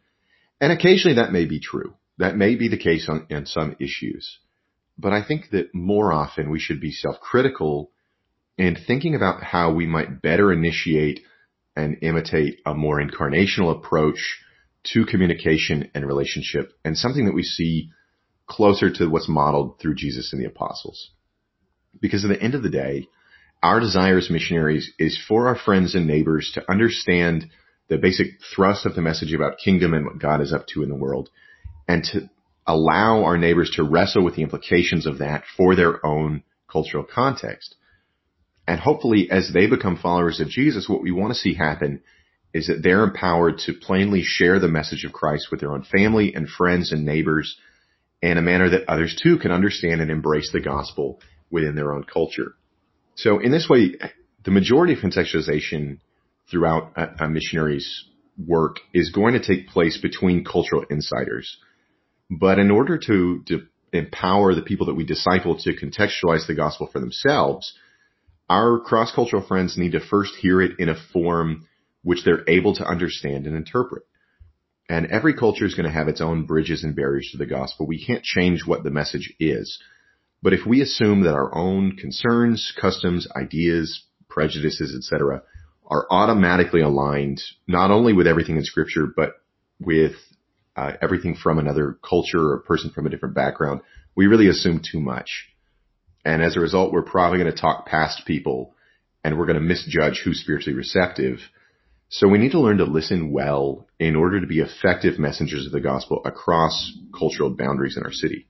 And 0.60 0.72
occasionally 0.72 1.16
that 1.16 1.32
may 1.32 1.46
be 1.46 1.60
true. 1.60 1.94
That 2.18 2.36
may 2.36 2.56
be 2.56 2.68
the 2.68 2.76
case 2.76 3.08
on, 3.08 3.26
in 3.30 3.46
some 3.46 3.76
issues. 3.80 4.38
But 4.98 5.12
I 5.12 5.24
think 5.24 5.50
that 5.50 5.74
more 5.74 6.12
often 6.12 6.50
we 6.50 6.60
should 6.60 6.80
be 6.80 6.92
self-critical 6.92 7.90
in 8.58 8.76
thinking 8.86 9.14
about 9.14 9.42
how 9.42 9.72
we 9.72 9.86
might 9.86 10.22
better 10.22 10.52
initiate 10.52 11.20
and 11.74 11.98
imitate 12.02 12.60
a 12.66 12.74
more 12.74 13.00
incarnational 13.00 13.76
approach 13.76 14.38
to 14.84 15.06
communication 15.06 15.90
and 15.94 16.06
relationship 16.06 16.72
and 16.84 16.96
something 16.96 17.26
that 17.26 17.34
we 17.34 17.42
see 17.42 17.90
closer 18.46 18.90
to 18.90 19.06
what's 19.06 19.28
modeled 19.28 19.78
through 19.78 19.94
Jesus 19.94 20.32
and 20.32 20.42
the 20.42 20.46
apostles. 20.46 21.10
Because 22.00 22.24
at 22.24 22.28
the 22.28 22.42
end 22.42 22.54
of 22.54 22.62
the 22.62 22.70
day, 22.70 23.08
our 23.62 23.80
desire 23.80 24.18
as 24.18 24.28
missionaries 24.28 24.92
is 24.98 25.18
for 25.28 25.48
our 25.48 25.56
friends 25.56 25.94
and 25.94 26.06
neighbors 26.06 26.50
to 26.54 26.70
understand 26.70 27.46
the 27.88 27.96
basic 27.96 28.26
thrust 28.54 28.86
of 28.86 28.94
the 28.94 29.02
message 29.02 29.32
about 29.32 29.58
kingdom 29.58 29.94
and 29.94 30.04
what 30.04 30.18
God 30.18 30.40
is 30.40 30.52
up 30.52 30.66
to 30.68 30.82
in 30.82 30.88
the 30.88 30.96
world 30.96 31.30
and 31.86 32.02
to 32.04 32.28
allow 32.66 33.24
our 33.24 33.38
neighbors 33.38 33.70
to 33.76 33.82
wrestle 33.82 34.24
with 34.24 34.34
the 34.36 34.42
implications 34.42 35.06
of 35.06 35.18
that 35.18 35.44
for 35.56 35.76
their 35.76 36.04
own 36.04 36.42
cultural 36.70 37.04
context. 37.04 37.74
And 38.66 38.78
hopefully 38.78 39.28
as 39.30 39.50
they 39.52 39.66
become 39.66 39.96
followers 39.96 40.40
of 40.40 40.48
Jesus, 40.48 40.88
what 40.88 41.02
we 41.02 41.10
want 41.10 41.32
to 41.32 41.38
see 41.38 41.54
happen 41.54 42.02
is 42.54 42.66
that 42.66 42.82
they're 42.82 43.04
empowered 43.04 43.58
to 43.58 43.72
plainly 43.72 44.22
share 44.22 44.60
the 44.60 44.68
message 44.68 45.04
of 45.04 45.12
Christ 45.12 45.48
with 45.50 45.60
their 45.60 45.72
own 45.72 45.82
family 45.84 46.34
and 46.34 46.48
friends 46.48 46.92
and 46.92 47.04
neighbors 47.04 47.56
in 48.20 48.38
a 48.38 48.42
manner 48.42 48.70
that 48.70 48.88
others 48.88 49.18
too 49.20 49.38
can 49.38 49.50
understand 49.50 50.00
and 50.00 50.10
embrace 50.10 50.50
the 50.52 50.60
gospel 50.60 51.20
within 51.50 51.74
their 51.74 51.92
own 51.92 52.04
culture. 52.04 52.54
So 53.16 53.40
in 53.40 53.50
this 53.50 53.68
way, 53.68 53.96
the 54.44 54.50
majority 54.50 54.92
of 54.92 55.00
contextualization 55.00 55.98
throughout 56.50 56.92
a, 56.96 57.24
a 57.24 57.28
missionary's 57.28 58.04
work 58.38 58.76
is 58.94 59.10
going 59.10 59.34
to 59.34 59.44
take 59.44 59.68
place 59.68 59.98
between 59.98 60.44
cultural 60.44 60.84
insiders. 60.88 61.58
But 62.30 62.58
in 62.58 62.70
order 62.70 62.98
to, 62.98 63.42
to 63.48 63.66
empower 63.92 64.54
the 64.54 64.62
people 64.62 64.86
that 64.86 64.94
we 64.94 65.04
disciple 65.04 65.58
to 65.58 65.74
contextualize 65.74 66.46
the 66.46 66.54
gospel 66.54 66.88
for 66.90 67.00
themselves, 67.00 67.74
our 68.52 68.80
cross-cultural 68.80 69.46
friends 69.46 69.78
need 69.78 69.92
to 69.92 70.00
first 70.00 70.34
hear 70.34 70.60
it 70.60 70.78
in 70.78 70.90
a 70.90 71.02
form 71.10 71.66
which 72.02 72.22
they're 72.22 72.44
able 72.46 72.74
to 72.74 72.84
understand 72.84 73.46
and 73.46 73.56
interpret. 73.56 74.02
And 74.90 75.06
every 75.06 75.32
culture 75.32 75.64
is 75.64 75.74
going 75.74 75.86
to 75.86 75.98
have 75.98 76.06
its 76.06 76.20
own 76.20 76.44
bridges 76.44 76.84
and 76.84 76.94
barriers 76.94 77.30
to 77.32 77.38
the 77.38 77.46
gospel. 77.46 77.86
We 77.86 78.04
can't 78.04 78.22
change 78.22 78.66
what 78.66 78.84
the 78.84 78.90
message 78.90 79.32
is. 79.40 79.78
But 80.42 80.52
if 80.52 80.66
we 80.66 80.82
assume 80.82 81.22
that 81.22 81.32
our 81.32 81.54
own 81.56 81.96
concerns, 81.96 82.74
customs, 82.78 83.26
ideas, 83.34 84.04
prejudices, 84.28 84.94
etc., 84.94 85.44
are 85.86 86.06
automatically 86.10 86.82
aligned 86.82 87.40
not 87.66 87.90
only 87.90 88.12
with 88.12 88.26
everything 88.26 88.58
in 88.58 88.64
scripture, 88.64 89.06
but 89.16 89.32
with 89.80 90.16
uh, 90.76 90.92
everything 91.00 91.36
from 91.36 91.58
another 91.58 91.96
culture 92.06 92.40
or 92.40 92.56
a 92.56 92.62
person 92.62 92.90
from 92.90 93.06
a 93.06 93.10
different 93.10 93.34
background, 93.34 93.80
we 94.14 94.26
really 94.26 94.48
assume 94.48 94.82
too 94.82 95.00
much. 95.00 95.51
And 96.24 96.42
as 96.42 96.56
a 96.56 96.60
result, 96.60 96.92
we're 96.92 97.02
probably 97.02 97.38
going 97.38 97.52
to 97.52 97.60
talk 97.60 97.86
past 97.86 98.26
people 98.26 98.74
and 99.24 99.38
we're 99.38 99.46
going 99.46 99.58
to 99.58 99.60
misjudge 99.60 100.22
who's 100.24 100.40
spiritually 100.40 100.76
receptive 100.76 101.38
so 102.14 102.28
we 102.28 102.36
need 102.36 102.52
to 102.52 102.60
learn 102.60 102.76
to 102.76 102.84
listen 102.84 103.32
well 103.32 103.88
in 103.98 104.16
order 104.16 104.38
to 104.38 104.46
be 104.46 104.60
effective 104.60 105.18
messengers 105.18 105.64
of 105.64 105.72
the 105.72 105.80
gospel 105.80 106.20
across 106.26 106.92
cultural 107.18 107.48
boundaries 107.48 107.96
in 107.96 108.02
our 108.02 108.12
city. 108.12 108.48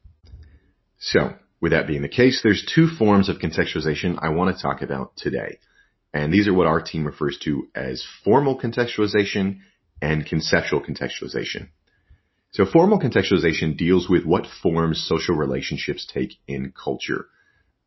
So 0.99 1.35
with 1.61 1.71
that 1.71 1.87
being 1.87 2.03
the 2.03 2.09
case, 2.09 2.41
there's 2.43 2.67
two 2.75 2.89
forms 2.89 3.29
of 3.29 3.39
contextualization 3.39 4.19
I 4.21 4.31
want 4.31 4.57
to 4.57 4.61
talk 4.61 4.83
about 4.83 5.17
today. 5.17 5.61
And 6.13 6.35
these 6.35 6.49
are 6.49 6.53
what 6.53 6.67
our 6.67 6.83
team 6.83 7.05
refers 7.07 7.39
to 7.45 7.69
as 7.73 8.05
formal 8.25 8.59
contextualization 8.59 9.61
and 10.03 10.27
conceptual 10.27 10.81
contextualization. 10.81 11.69
So 12.51 12.67
formal 12.67 12.99
contextualization 12.99 13.77
deals 13.77 14.09
with 14.09 14.25
what 14.25 14.49
forms 14.61 15.07
social 15.07 15.37
relationships 15.37 16.05
take 16.13 16.33
in 16.49 16.73
culture. 16.73 17.27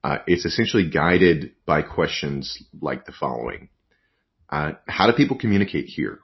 Uh, 0.06 0.20
it's 0.28 0.46
essentially 0.46 0.88
guided 0.88 1.54
by 1.66 1.82
questions 1.82 2.62
like 2.80 3.06
the 3.06 3.12
following. 3.12 3.70
Uh, 4.48 4.74
how 4.88 5.08
do 5.08 5.18
people 5.18 5.36
communicate 5.36 5.86
here? 5.86 6.20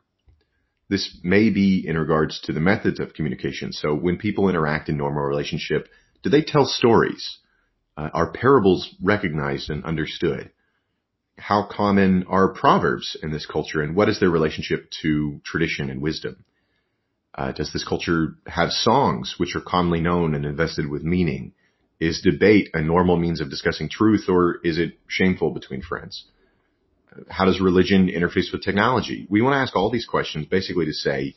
This 0.87 1.17
may 1.23 1.49
be 1.49 1.83
in 1.87 1.97
regards 1.97 2.39
to 2.41 2.53
the 2.53 2.59
methods 2.59 2.99
of 2.99 3.15
communication. 3.15 3.73
So 3.73 3.95
when 3.95 4.17
people 4.17 4.49
interact 4.49 4.89
in 4.89 4.97
normal 4.97 5.23
relationship, 5.23 5.87
do 6.21 6.29
they 6.29 6.43
tell 6.43 6.65
stories? 6.65 7.39
Uh, 7.97 8.09
are 8.13 8.31
parables 8.31 8.93
recognized 9.01 9.71
and 9.71 9.83
understood? 9.83 10.51
how 11.41 11.67
common 11.69 12.23
are 12.27 12.53
proverbs 12.53 13.17
in 13.23 13.31
this 13.31 13.47
culture 13.47 13.81
and 13.81 13.95
what 13.95 14.07
is 14.07 14.19
their 14.19 14.29
relationship 14.29 14.91
to 15.01 15.41
tradition 15.43 15.89
and 15.89 15.99
wisdom? 15.99 16.45
Uh, 17.33 17.51
does 17.51 17.73
this 17.73 17.83
culture 17.83 18.35
have 18.45 18.69
songs 18.69 19.35
which 19.37 19.55
are 19.55 19.61
commonly 19.61 20.01
known 20.01 20.35
and 20.35 20.45
invested 20.45 20.87
with 20.87 21.01
meaning? 21.01 21.53
Is 22.01 22.19
debate 22.19 22.71
a 22.73 22.81
normal 22.81 23.15
means 23.15 23.41
of 23.41 23.51
discussing 23.51 23.87
truth 23.87 24.25
or 24.27 24.59
is 24.63 24.79
it 24.79 24.97
shameful 25.07 25.51
between 25.51 25.83
friends? 25.83 26.25
How 27.29 27.45
does 27.45 27.61
religion 27.61 28.07
interface 28.07 28.51
with 28.51 28.63
technology? 28.63 29.27
We 29.29 29.43
want 29.43 29.53
to 29.53 29.59
ask 29.59 29.75
all 29.75 29.91
these 29.91 30.07
questions 30.07 30.47
basically 30.47 30.87
to 30.87 30.93
say, 30.93 31.35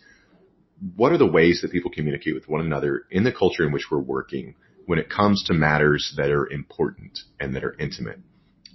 what 0.96 1.12
are 1.12 1.18
the 1.18 1.26
ways 1.26 1.60
that 1.60 1.70
people 1.70 1.90
communicate 1.90 2.34
with 2.34 2.48
one 2.48 2.62
another 2.62 3.02
in 3.10 3.24
the 3.24 3.32
culture 3.32 3.66
in 3.66 3.72
which 3.72 3.90
we're 3.90 3.98
working 3.98 4.54
when 4.86 4.98
it 4.98 5.10
comes 5.10 5.44
to 5.44 5.52
matters 5.52 6.14
that 6.16 6.30
are 6.30 6.50
important 6.50 7.18
and 7.38 7.54
that 7.54 7.64
are 7.64 7.76
intimate? 7.78 8.20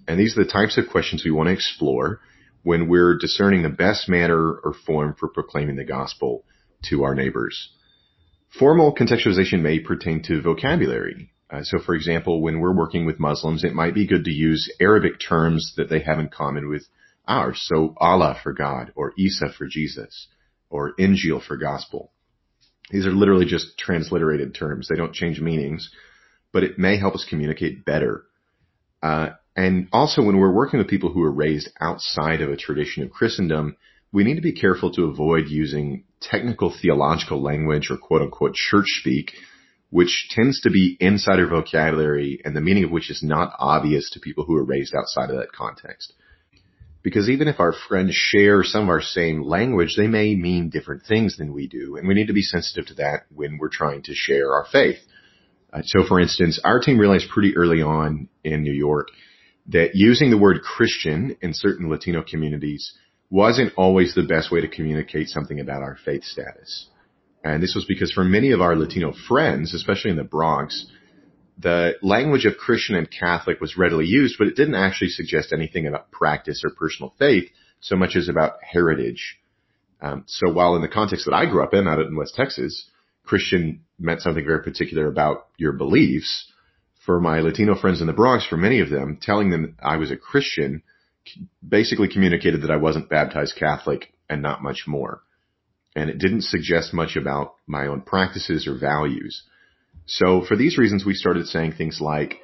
And 0.07 0.19
these 0.19 0.37
are 0.37 0.43
the 0.43 0.51
types 0.51 0.77
of 0.77 0.89
questions 0.91 1.25
we 1.25 1.31
want 1.31 1.47
to 1.47 1.53
explore 1.53 2.19
when 2.61 2.87
we're 2.87 3.17
discerning 3.17 3.63
the 3.63 3.69
best 3.69 4.07
manner 4.07 4.53
or 4.63 4.75
form 4.85 5.15
for 5.19 5.27
proclaiming 5.27 5.75
the 5.75 5.85
gospel 5.85 6.43
to 6.89 7.03
our 7.03 7.15
neighbors. 7.15 7.71
Formal 8.59 8.95
contextualization 8.95 9.61
may 9.61 9.79
pertain 9.79 10.21
to 10.23 10.39
vocabulary. 10.39 11.31
Uh, 11.49 11.63
so 11.63 11.79
for 11.79 11.95
example, 11.95 12.41
when 12.41 12.59
we're 12.59 12.75
working 12.75 13.05
with 13.05 13.19
Muslims, 13.19 13.63
it 13.63 13.73
might 13.73 13.95
be 13.95 14.05
good 14.05 14.25
to 14.25 14.31
use 14.31 14.71
Arabic 14.79 15.13
terms 15.19 15.73
that 15.77 15.89
they 15.89 15.99
have 15.99 16.19
in 16.19 16.29
common 16.29 16.69
with 16.69 16.85
ours. 17.27 17.59
So 17.63 17.95
Allah 17.97 18.37
for 18.41 18.53
God, 18.53 18.91
or 18.95 19.13
Isa 19.17 19.49
for 19.57 19.67
Jesus, 19.67 20.27
or 20.69 20.93
Injil 20.99 21.43
for 21.43 21.57
gospel. 21.57 22.11
These 22.91 23.05
are 23.05 23.11
literally 23.11 23.45
just 23.45 23.77
transliterated 23.77 24.53
terms. 24.53 24.87
They 24.87 24.95
don't 24.95 25.13
change 25.13 25.39
meanings, 25.39 25.91
but 26.51 26.63
it 26.63 26.79
may 26.79 26.97
help 26.97 27.13
us 27.15 27.25
communicate 27.27 27.85
better. 27.85 28.23
Uh, 29.01 29.29
and 29.55 29.87
also 29.91 30.23
when 30.23 30.37
we're 30.37 30.53
working 30.53 30.79
with 30.79 30.87
people 30.87 31.11
who 31.11 31.23
are 31.23 31.31
raised 31.31 31.69
outside 31.79 32.41
of 32.41 32.49
a 32.49 32.57
tradition 32.57 33.03
of 33.03 33.11
Christendom, 33.11 33.75
we 34.11 34.23
need 34.23 34.35
to 34.35 34.41
be 34.41 34.53
careful 34.53 34.91
to 34.93 35.05
avoid 35.05 35.47
using 35.47 36.03
technical 36.21 36.73
theological 36.81 37.41
language 37.41 37.89
or 37.91 37.97
quote 37.97 38.21
unquote 38.21 38.55
church 38.55 38.87
speak, 38.99 39.33
which 39.89 40.27
tends 40.29 40.61
to 40.61 40.69
be 40.69 40.97
insider 40.99 41.47
vocabulary 41.47 42.41
and 42.45 42.55
the 42.55 42.61
meaning 42.61 42.83
of 42.83 42.91
which 42.91 43.09
is 43.09 43.23
not 43.23 43.53
obvious 43.57 44.09
to 44.11 44.19
people 44.19 44.43
who 44.45 44.55
are 44.55 44.63
raised 44.63 44.93
outside 44.93 45.29
of 45.29 45.37
that 45.37 45.51
context. 45.51 46.13
Because 47.01 47.29
even 47.29 47.47
if 47.47 47.59
our 47.59 47.73
friends 47.87 48.13
share 48.13 48.63
some 48.63 48.83
of 48.83 48.89
our 48.89 49.01
same 49.01 49.41
language, 49.41 49.95
they 49.95 50.07
may 50.07 50.35
mean 50.35 50.69
different 50.69 51.03
things 51.05 51.37
than 51.37 51.53
we 51.53 51.67
do, 51.67 51.95
and 51.95 52.07
we 52.07 52.13
need 52.13 52.27
to 52.27 52.33
be 52.33 52.41
sensitive 52.41 52.87
to 52.87 52.93
that 52.95 53.23
when 53.33 53.57
we're 53.57 53.69
trying 53.69 54.03
to 54.03 54.13
share 54.13 54.53
our 54.53 54.65
faith. 54.71 54.99
Uh, 55.71 55.81
so 55.83 56.03
for 56.05 56.19
instance, 56.19 56.59
our 56.63 56.79
team 56.79 56.99
realized 56.99 57.29
pretty 57.29 57.55
early 57.55 57.81
on 57.81 58.27
in 58.43 58.63
New 58.63 58.73
York 58.73 59.07
that 59.67 59.91
using 59.93 60.29
the 60.29 60.37
word 60.37 60.61
Christian 60.61 61.37
in 61.41 61.53
certain 61.53 61.89
Latino 61.89 62.23
communities 62.23 62.93
wasn't 63.29 63.73
always 63.77 64.13
the 64.13 64.23
best 64.23 64.51
way 64.51 64.61
to 64.61 64.67
communicate 64.67 65.29
something 65.29 65.59
about 65.59 65.83
our 65.83 65.97
faith 66.03 66.23
status. 66.23 66.87
And 67.43 67.63
this 67.63 67.73
was 67.75 67.85
because 67.85 68.11
for 68.11 68.23
many 68.23 68.51
of 68.51 68.61
our 68.61 68.75
Latino 68.75 69.13
friends, 69.27 69.73
especially 69.73 70.11
in 70.11 70.17
the 70.17 70.23
Bronx, 70.23 70.87
the 71.57 71.95
language 72.01 72.45
of 72.45 72.57
Christian 72.57 72.95
and 72.95 73.09
Catholic 73.09 73.59
was 73.59 73.77
readily 73.77 74.05
used, 74.05 74.35
but 74.37 74.47
it 74.47 74.55
didn't 74.55 74.75
actually 74.75 75.09
suggest 75.09 75.53
anything 75.53 75.87
about 75.87 76.11
practice 76.11 76.63
or 76.63 76.71
personal 76.71 77.13
faith 77.17 77.49
so 77.81 77.95
much 77.95 78.15
as 78.15 78.29
about 78.29 78.53
heritage. 78.61 79.39
Um, 80.01 80.23
so 80.27 80.51
while 80.51 80.75
in 80.75 80.81
the 80.81 80.87
context 80.87 81.25
that 81.25 81.35
I 81.35 81.45
grew 81.45 81.63
up 81.63 81.73
in, 81.73 81.87
out 81.87 81.99
in 81.99 82.15
West 82.15 82.35
Texas, 82.35 82.89
Christian 83.25 83.81
meant 83.97 84.21
something 84.21 84.45
very 84.45 84.63
particular 84.63 85.07
about 85.07 85.47
your 85.57 85.73
beliefs, 85.73 86.49
for 87.05 87.19
my 87.19 87.39
Latino 87.39 87.75
friends 87.75 88.01
in 88.01 88.07
the 88.07 88.13
Bronx, 88.13 88.45
for 88.45 88.57
many 88.57 88.81
of 88.81 88.89
them, 88.89 89.17
telling 89.19 89.49
them 89.49 89.75
I 89.81 89.97
was 89.97 90.11
a 90.11 90.15
Christian 90.15 90.83
basically 91.67 92.07
communicated 92.07 92.61
that 92.61 92.71
I 92.71 92.77
wasn't 92.77 93.09
baptized 93.09 93.55
Catholic 93.55 94.13
and 94.29 94.41
not 94.41 94.61
much 94.61 94.83
more. 94.85 95.21
And 95.95 96.09
it 96.09 96.19
didn't 96.19 96.43
suggest 96.43 96.93
much 96.93 97.15
about 97.15 97.55
my 97.67 97.87
own 97.87 98.01
practices 98.01 98.67
or 98.67 98.77
values. 98.77 99.43
So 100.05 100.43
for 100.47 100.55
these 100.55 100.77
reasons, 100.77 101.05
we 101.05 101.13
started 101.13 101.47
saying 101.47 101.73
things 101.73 101.99
like, 101.99 102.41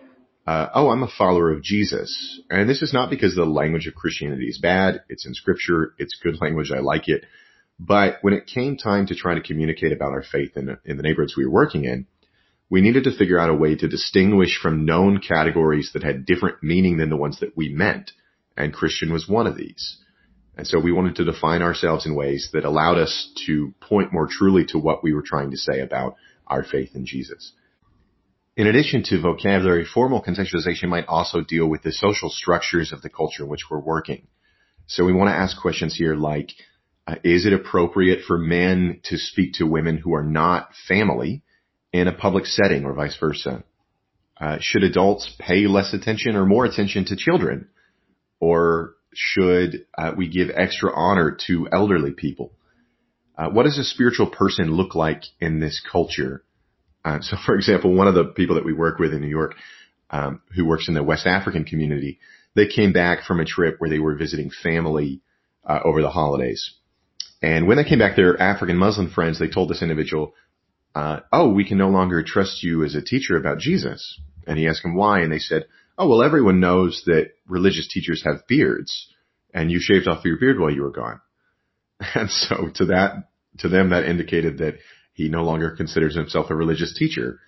uh, 0.48 0.68
oh, 0.74 0.90
I'm 0.90 1.04
a 1.04 1.08
follower 1.08 1.52
of 1.52 1.64
Jesus. 1.64 2.42
And 2.50 2.70
this 2.70 2.82
is 2.82 2.94
not 2.94 3.10
because 3.10 3.36
the 3.36 3.46
language 3.46 3.88
of 3.88 3.96
Christianity 3.96 4.46
is 4.46 4.60
bad. 4.60 5.02
It's 5.10 5.26
in 5.26 5.34
scripture. 5.34 5.94
It's 5.98 6.20
good 6.22 6.40
language. 6.42 6.72
I 6.72 6.80
like 6.80 7.08
it. 7.08 7.26
But 7.80 8.20
when 8.22 8.34
it 8.34 8.48
came 8.48 8.78
time 8.78 9.08
to 9.08 9.16
try 9.16 9.36
to 9.36 9.42
communicate 9.42 9.92
about 9.92 10.12
our 10.12 10.24
faith 10.24 10.56
in, 10.56 10.78
in 10.86 10.98
the 10.98 11.04
neighborhoods 11.04 11.36
we 11.36 11.46
were 11.46 11.52
working 11.52 11.86
in, 11.86 12.06
we 12.70 12.82
needed 12.82 13.04
to 13.04 13.18
figure 13.18 13.40
out 13.40 13.50
a 13.50 13.56
way 13.56 13.76
to 13.76 13.88
distinguish 13.88 14.60
from 14.62 14.86
known 14.86 15.20
categories 15.20 15.92
that 15.94 16.04
had 16.04 16.26
different 16.26 16.64
meaning 16.64 16.98
than 16.98 17.10
the 17.10 17.18
ones 17.18 17.40
that 17.40 17.56
we 17.58 17.70
meant. 17.70 18.12
And 18.58 18.74
Christian 18.74 19.12
was 19.12 19.28
one 19.28 19.48
of 19.48 19.58
these. 19.58 19.98
And 20.58 20.66
so 20.66 20.80
we 20.80 20.92
wanted 20.92 21.16
to 21.16 21.26
define 21.26 21.62
ourselves 21.62 22.06
in 22.06 22.16
ways 22.16 22.50
that 22.54 22.64
allowed 22.64 22.98
us 22.98 23.32
to 23.46 23.74
point 23.82 24.14
more 24.14 24.28
truly 24.30 24.66
to 24.68 24.80
what 24.80 25.04
we 25.04 25.14
were 25.14 25.24
trying 25.24 25.52
to 25.52 25.58
say 25.58 25.82
about 25.82 26.16
our 26.48 26.64
faith 26.64 26.92
in 26.96 27.06
Jesus. 27.06 27.52
In 28.56 28.68
addition 28.68 29.04
to 29.04 29.22
vocabulary, 29.22 29.86
formal 29.86 30.24
contextualization 30.24 30.88
might 30.88 31.08
also 31.08 31.42
deal 31.42 31.68
with 31.68 31.84
the 31.84 31.92
social 31.92 32.30
structures 32.30 32.94
of 32.94 33.02
the 33.02 33.10
culture 33.10 33.44
in 33.44 33.50
which 33.50 33.66
we're 33.70 33.80
working. 33.80 34.28
So 34.88 35.04
we 35.04 35.14
want 35.14 35.30
to 35.30 35.36
ask 35.36 35.60
questions 35.60 35.96
here 35.96 36.16
like, 36.16 36.52
uh, 37.06 37.16
is 37.24 37.46
it 37.46 37.54
appropriate 37.54 38.24
for 38.26 38.38
men 38.38 39.02
to 39.04 39.18
speak 39.18 39.54
to 39.56 39.68
women 39.68 39.98
who 39.98 40.16
are 40.16 40.24
not 40.24 40.70
family 40.88 41.44
in 41.92 42.08
a 42.08 42.14
public 42.14 42.46
setting 42.46 42.86
or 42.86 42.94
vice 42.94 43.18
versa? 43.20 43.64
Uh, 44.40 44.58
should 44.62 44.84
adults 44.84 45.34
pay 45.38 45.68
less 45.68 45.94
attention 45.94 46.36
or 46.36 46.46
more 46.46 46.66
attention 46.66 47.06
to 47.06 47.16
children? 47.16 47.68
Or 48.40 48.95
should 49.16 49.86
uh, 49.98 50.12
we 50.16 50.28
give 50.28 50.50
extra 50.54 50.92
honor 50.94 51.38
to 51.48 51.68
elderly 51.72 52.12
people? 52.12 52.54
Uh, 53.38 53.50
what 53.50 53.64
does 53.64 53.78
a 53.78 53.84
spiritual 53.84 54.28
person 54.28 54.72
look 54.72 54.96
like 54.96 55.24
in 55.40 55.60
this 55.60 55.82
culture? 55.92 56.44
Uh, 57.04 57.20
so, 57.22 57.38
for 57.46 57.56
example, 57.56 57.94
one 57.94 58.08
of 58.08 58.16
the 58.16 58.26
people 58.26 58.56
that 58.56 58.66
we 58.66 58.74
work 58.74 59.00
with 59.00 59.14
in 59.14 59.22
New 59.22 59.28
York, 59.28 59.56
um, 60.10 60.42
who 60.56 60.66
works 60.66 60.88
in 60.88 60.94
the 60.94 61.04
West 61.04 61.28
African 61.28 61.66
community, 61.66 62.20
they 62.56 62.68
came 62.68 62.94
back 62.94 63.24
from 63.24 63.40
a 63.40 63.46
trip 63.46 63.76
where 63.80 63.90
they 63.90 64.00
were 64.00 64.16
visiting 64.16 64.50
family 64.50 65.22
uh, 65.66 65.80
over 65.84 66.02
the 66.02 66.10
holidays. 66.10 66.72
And 67.42 67.68
when 67.68 67.78
they 67.78 67.84
came 67.84 68.00
back, 68.00 68.16
their 68.16 68.42
African 68.42 68.78
Muslim 68.78 69.12
friends, 69.12 69.38
they 69.38 69.50
told 69.50 69.70
this 69.70 69.82
individual, 69.82 70.34
uh, 70.96 71.20
oh, 71.32 71.50
we 71.50 71.68
can 71.68 71.78
no 71.78 71.90
longer 71.90 72.24
trust 72.24 72.64
you 72.64 72.84
as 72.84 72.96
a 72.96 73.02
teacher 73.02 73.36
about 73.36 73.60
Jesus. 73.60 74.20
And 74.48 74.58
he 74.58 74.68
asked 74.68 74.86
him 74.86 74.96
why, 74.96 75.20
and 75.20 75.32
they 75.32 75.40
said, 75.40 75.66
oh, 75.98 76.08
well, 76.08 76.24
everyone 76.24 76.60
knows 76.60 77.04
that 77.06 77.32
religious 77.48 77.88
teachers 77.88 78.24
have 78.26 78.48
beards, 78.48 79.08
and 79.54 79.72
you 79.72 79.80
shaved 79.80 80.08
off 80.08 80.26
your 80.26 80.38
beard 80.38 80.60
while 80.60 80.72
you 80.72 80.84
were 80.84 80.92
gone. 80.92 81.22
And 82.16 82.30
so 82.30 82.70
to 82.76 82.86
that, 82.88 83.30
to 83.60 83.70
them, 83.70 83.92
that 83.92 84.04
indicated 84.04 84.58
that 84.58 84.76
he 85.14 85.30
no 85.30 85.44
longer 85.44 85.72
considers 85.72 86.16
himself 86.16 86.50
a 86.50 86.56
religious 86.56 86.94
teacher. 86.94 87.40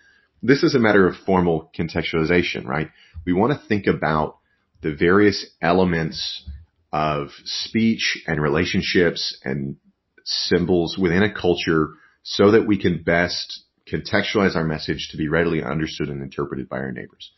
This 0.42 0.63
is 0.63 0.74
a 0.74 0.80
matter 0.80 1.06
of 1.06 1.18
formal 1.25 1.70
contextualization, 1.77 2.66
right? 2.66 2.89
We 3.25 3.34
want 3.34 3.51
to 3.51 3.68
think 3.68 3.88
about 3.88 4.38
the 4.82 4.96
various 4.96 5.46
elements 5.62 6.50
of 6.94 7.30
speech 7.44 8.24
and 8.25 8.42
relationships 8.42 9.38
and 9.44 9.75
symbols 10.24 10.98
within 10.98 11.24
a 11.24 11.34
culture 11.34 11.89
so 12.24 12.51
that 12.51 12.66
we 12.66 12.80
can 12.80 13.04
best 13.04 13.63
contextualize 13.92 14.56
our 14.56 14.63
message 14.63 15.10
to 15.12 15.18
be 15.18 15.27
readily 15.27 15.63
understood 15.63 16.10
and 16.10 16.22
interpreted 16.22 16.70
by 16.70 16.77
our 16.77 16.92
neighbors. 16.92 17.32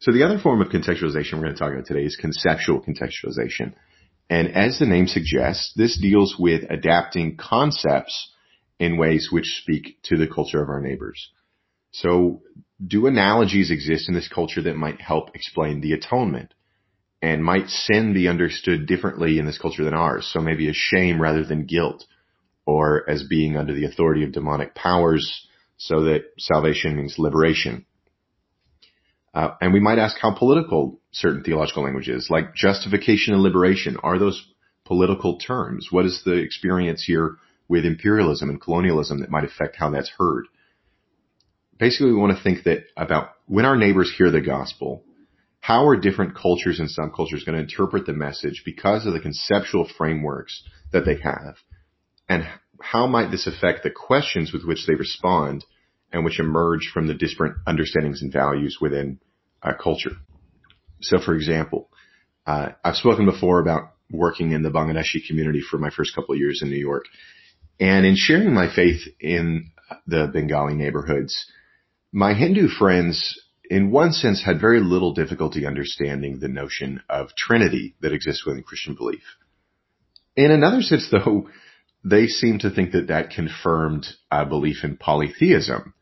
So 0.00 0.12
the 0.12 0.22
other 0.22 0.38
form 0.38 0.60
of 0.60 0.68
contextualization 0.68 1.34
we're 1.34 1.44
going 1.44 1.54
to 1.54 1.58
talk 1.58 1.72
about 1.72 1.86
today 1.86 2.04
is 2.04 2.16
conceptual 2.16 2.80
contextualization. 2.80 3.74
And 4.30 4.54
as 4.54 4.78
the 4.78 4.86
name 4.86 5.06
suggests, 5.06 5.72
this 5.74 5.98
deals 5.98 6.36
with 6.38 6.70
adapting 6.70 7.36
concepts 7.36 8.32
in 8.78 8.96
ways 8.96 9.28
which 9.30 9.60
speak 9.60 9.98
to 10.04 10.16
the 10.16 10.28
culture 10.28 10.62
of 10.62 10.68
our 10.68 10.80
neighbors. 10.80 11.30
So 11.90 12.42
do 12.84 13.06
analogies 13.06 13.70
exist 13.70 14.08
in 14.08 14.14
this 14.14 14.28
culture 14.28 14.62
that 14.62 14.76
might 14.76 15.00
help 15.00 15.34
explain 15.34 15.80
the 15.80 15.94
atonement? 15.94 16.54
And 17.20 17.44
might 17.44 17.68
sin 17.68 18.14
be 18.14 18.28
understood 18.28 18.86
differently 18.86 19.40
in 19.40 19.46
this 19.46 19.58
culture 19.58 19.82
than 19.82 19.94
ours? 19.94 20.30
So 20.32 20.40
maybe 20.40 20.68
as 20.68 20.76
shame 20.76 21.20
rather 21.20 21.44
than 21.44 21.66
guilt 21.66 22.04
or 22.64 23.08
as 23.10 23.24
being 23.24 23.56
under 23.56 23.74
the 23.74 23.86
authority 23.86 24.22
of 24.22 24.30
demonic 24.30 24.76
powers 24.76 25.48
so 25.78 26.04
that 26.04 26.26
salvation 26.38 26.96
means 26.96 27.18
liberation. 27.18 27.86
Uh, 29.34 29.50
and 29.60 29.72
we 29.72 29.80
might 29.80 29.98
ask 29.98 30.16
how 30.20 30.34
political 30.34 31.00
certain 31.10 31.42
theological 31.42 31.84
language 31.84 32.08
is, 32.08 32.28
like 32.30 32.54
justification 32.54 33.34
and 33.34 33.42
liberation. 33.42 33.96
Are 34.02 34.18
those 34.18 34.46
political 34.84 35.38
terms? 35.38 35.88
What 35.90 36.06
is 36.06 36.22
the 36.24 36.32
experience 36.32 37.04
here 37.04 37.36
with 37.68 37.84
imperialism 37.84 38.48
and 38.48 38.60
colonialism 38.60 39.20
that 39.20 39.30
might 39.30 39.44
affect 39.44 39.76
how 39.76 39.90
that's 39.90 40.10
heard? 40.18 40.46
Basically, 41.78 42.10
we 42.10 42.18
want 42.18 42.36
to 42.36 42.42
think 42.42 42.64
that 42.64 42.84
about 42.96 43.30
when 43.46 43.64
our 43.64 43.76
neighbors 43.76 44.12
hear 44.16 44.30
the 44.30 44.40
gospel, 44.40 45.04
how 45.60 45.86
are 45.86 45.96
different 45.96 46.34
cultures 46.34 46.80
and 46.80 46.88
subcultures 46.88 47.44
going 47.44 47.56
to 47.56 47.62
interpret 47.62 48.06
the 48.06 48.12
message 48.12 48.62
because 48.64 49.06
of 49.06 49.12
the 49.12 49.20
conceptual 49.20 49.86
frameworks 49.86 50.62
that 50.92 51.04
they 51.04 51.16
have? 51.20 51.56
And 52.28 52.48
how 52.80 53.06
might 53.06 53.30
this 53.30 53.46
affect 53.46 53.82
the 53.82 53.90
questions 53.90 54.52
with 54.52 54.64
which 54.64 54.86
they 54.86 54.94
respond 54.94 55.64
and 56.12 56.24
which 56.24 56.40
emerge 56.40 56.90
from 56.92 57.06
the 57.06 57.14
disparate 57.14 57.56
understandings 57.66 58.22
and 58.22 58.32
values 58.32 58.78
within 58.80 59.20
a 59.62 59.74
culture? 59.74 60.16
So 61.00 61.18
for 61.18 61.34
example, 61.34 61.90
Uh, 62.48 62.72
I've 62.82 62.96
spoken 62.96 63.26
before 63.26 63.60
about 63.60 63.92
working 64.10 64.52
in 64.52 64.62
the 64.62 64.70
Bangladeshi 64.70 65.20
community 65.28 65.60
for 65.60 65.76
my 65.76 65.90
first 65.90 66.14
couple 66.14 66.34
of 66.34 66.40
years 66.40 66.62
in 66.62 66.70
New 66.70 66.84
York. 66.90 67.04
And 67.78 68.06
in 68.06 68.16
sharing 68.16 68.54
my 68.54 68.74
faith 68.74 69.02
in 69.20 69.70
the 70.06 70.30
Bengali 70.32 70.74
neighborhoods, 70.74 71.34
my 72.10 72.32
Hindu 72.32 72.68
friends, 72.68 73.38
in 73.68 73.90
one 73.90 74.12
sense, 74.12 74.42
had 74.42 74.62
very 74.62 74.80
little 74.80 75.12
difficulty 75.12 75.66
understanding 75.66 76.38
the 76.38 76.48
notion 76.48 77.02
of 77.10 77.34
Trinity 77.36 77.96
that 78.00 78.14
exists 78.14 78.46
within 78.46 78.62
Christian 78.62 78.94
belief. 78.94 79.24
In 80.34 80.50
another 80.50 80.80
sense, 80.80 81.10
though, 81.10 81.50
they 82.02 82.28
seemed 82.28 82.62
to 82.62 82.70
think 82.70 82.92
that 82.92 83.08
that 83.08 83.28
confirmed 83.28 84.06
a 84.30 84.46
belief 84.46 84.84
in 84.84 84.96
polytheism. 84.96 85.92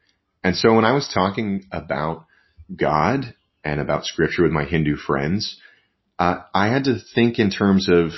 And 0.47 0.57
so 0.57 0.77
when 0.77 0.85
I 0.85 0.93
was 0.93 1.11
talking 1.13 1.65
about 1.73 2.27
God 2.73 3.35
and 3.65 3.81
about 3.81 4.05
scripture 4.05 4.45
with 4.45 4.53
my 4.53 4.63
Hindu 4.63 4.95
friends, 4.95 5.61
uh, 6.21 6.37
I 6.55 6.69
had 6.69 6.85
to 6.85 7.01
think 7.17 7.41
in 7.41 7.51
terms 7.51 7.89
of 7.91 8.11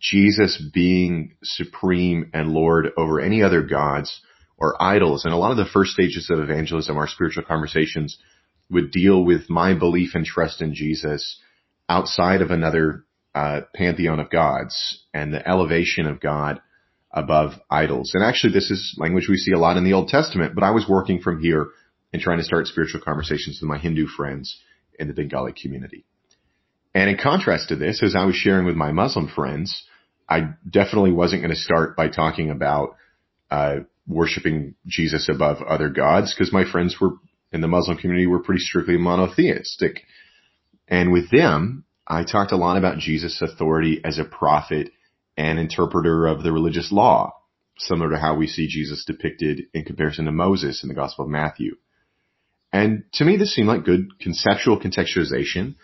Jesus 0.00 0.60
being 0.74 1.36
supreme 1.44 2.32
and 2.34 2.48
Lord 2.48 2.88
over 2.96 3.20
any 3.20 3.44
other 3.44 3.62
gods 3.62 4.22
or 4.58 4.74
idols. 4.82 5.24
And 5.24 5.32
a 5.32 5.36
lot 5.36 5.52
of 5.52 5.56
the 5.56 5.70
first 5.72 5.92
stages 5.92 6.30
of 6.30 6.40
evangelism, 6.40 6.96
our 6.96 7.06
spiritual 7.06 7.44
conversations 7.44 8.18
would 8.68 8.90
deal 8.90 9.24
with 9.24 9.48
my 9.48 9.72
belief 9.72 10.16
and 10.16 10.26
trust 10.26 10.62
in 10.62 10.74
Jesus 10.74 11.38
outside 11.88 12.42
of 12.42 12.50
another 12.50 13.04
uh, 13.36 13.60
pantheon 13.72 14.18
of 14.18 14.30
gods 14.30 15.04
and 15.14 15.32
the 15.32 15.48
elevation 15.48 16.06
of 16.06 16.18
God 16.18 16.60
above 17.12 17.52
idols. 17.70 18.12
And 18.14 18.24
actually, 18.24 18.52
this 18.52 18.70
is 18.70 18.96
language 18.98 19.28
we 19.28 19.36
see 19.36 19.52
a 19.52 19.58
lot 19.58 19.76
in 19.76 19.84
the 19.84 19.92
Old 19.92 20.08
Testament, 20.08 20.54
but 20.54 20.64
I 20.64 20.70
was 20.70 20.88
working 20.88 21.20
from 21.20 21.40
here 21.40 21.68
and 22.12 22.22
trying 22.22 22.38
to 22.38 22.44
start 22.44 22.66
spiritual 22.66 23.00
conversations 23.00 23.58
with 23.60 23.68
my 23.68 23.78
Hindu 23.78 24.06
friends 24.06 24.58
in 24.98 25.08
the 25.08 25.14
Bengali 25.14 25.52
community. 25.52 26.04
And 26.94 27.08
in 27.08 27.16
contrast 27.16 27.68
to 27.68 27.76
this, 27.76 28.02
as 28.02 28.14
I 28.14 28.24
was 28.24 28.36
sharing 28.36 28.66
with 28.66 28.76
my 28.76 28.92
Muslim 28.92 29.28
friends, 29.28 29.84
I 30.28 30.54
definitely 30.68 31.12
wasn't 31.12 31.42
going 31.42 31.54
to 31.54 31.60
start 31.60 31.96
by 31.96 32.08
talking 32.08 32.50
about 32.50 32.96
uh, 33.50 33.80
worshiping 34.06 34.74
Jesus 34.86 35.28
above 35.28 35.62
other 35.62 35.88
gods 35.88 36.34
because 36.34 36.52
my 36.52 36.70
friends 36.70 36.96
were 37.00 37.12
in 37.52 37.60
the 37.60 37.68
Muslim 37.68 37.98
community 37.98 38.26
were 38.26 38.42
pretty 38.42 38.60
strictly 38.60 38.96
monotheistic. 38.96 40.02
And 40.88 41.12
with 41.12 41.30
them, 41.30 41.84
I 42.06 42.24
talked 42.24 42.52
a 42.52 42.56
lot 42.56 42.76
about 42.76 42.98
Jesus' 42.98 43.40
authority 43.42 44.00
as 44.04 44.18
a 44.18 44.24
prophet 44.24 44.90
and 45.36 45.58
interpreter 45.58 46.26
of 46.26 46.42
the 46.42 46.52
religious 46.52 46.92
law, 46.92 47.32
similar 47.78 48.10
to 48.10 48.18
how 48.18 48.36
we 48.36 48.46
see 48.46 48.66
Jesus 48.68 49.04
depicted 49.04 49.66
in 49.72 49.84
comparison 49.84 50.26
to 50.26 50.32
Moses 50.32 50.82
in 50.82 50.88
the 50.88 50.94
Gospel 50.94 51.24
of 51.24 51.30
Matthew. 51.30 51.76
And 52.72 53.04
to 53.14 53.24
me, 53.24 53.36
this 53.36 53.54
seemed 53.54 53.68
like 53.68 53.84
good 53.84 54.18
conceptual 54.18 54.80
contextualization 54.80 55.74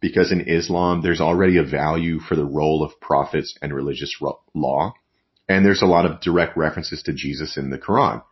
because 0.00 0.30
in 0.30 0.48
Islam, 0.48 1.02
there's 1.02 1.20
already 1.20 1.56
a 1.56 1.64
value 1.64 2.20
for 2.20 2.36
the 2.36 2.44
role 2.44 2.84
of 2.84 3.00
prophets 3.00 3.56
and 3.60 3.74
religious 3.74 4.16
law. 4.54 4.94
And 5.48 5.64
there's 5.64 5.82
a 5.82 5.86
lot 5.86 6.06
of 6.06 6.20
direct 6.20 6.56
references 6.56 7.02
to 7.04 7.12
Jesus 7.12 7.56
in 7.56 7.70
the 7.70 7.78
Quran. 7.78 8.22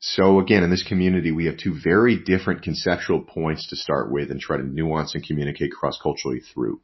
So 0.00 0.38
again, 0.38 0.62
in 0.62 0.70
this 0.70 0.86
community, 0.86 1.32
we 1.32 1.46
have 1.46 1.56
two 1.56 1.74
very 1.82 2.22
different 2.22 2.62
conceptual 2.62 3.22
points 3.22 3.68
to 3.70 3.76
start 3.76 4.12
with 4.12 4.30
and 4.30 4.38
try 4.38 4.58
to 4.58 4.62
nuance 4.62 5.14
and 5.14 5.26
communicate 5.26 5.72
cross-culturally 5.72 6.40
through. 6.40 6.80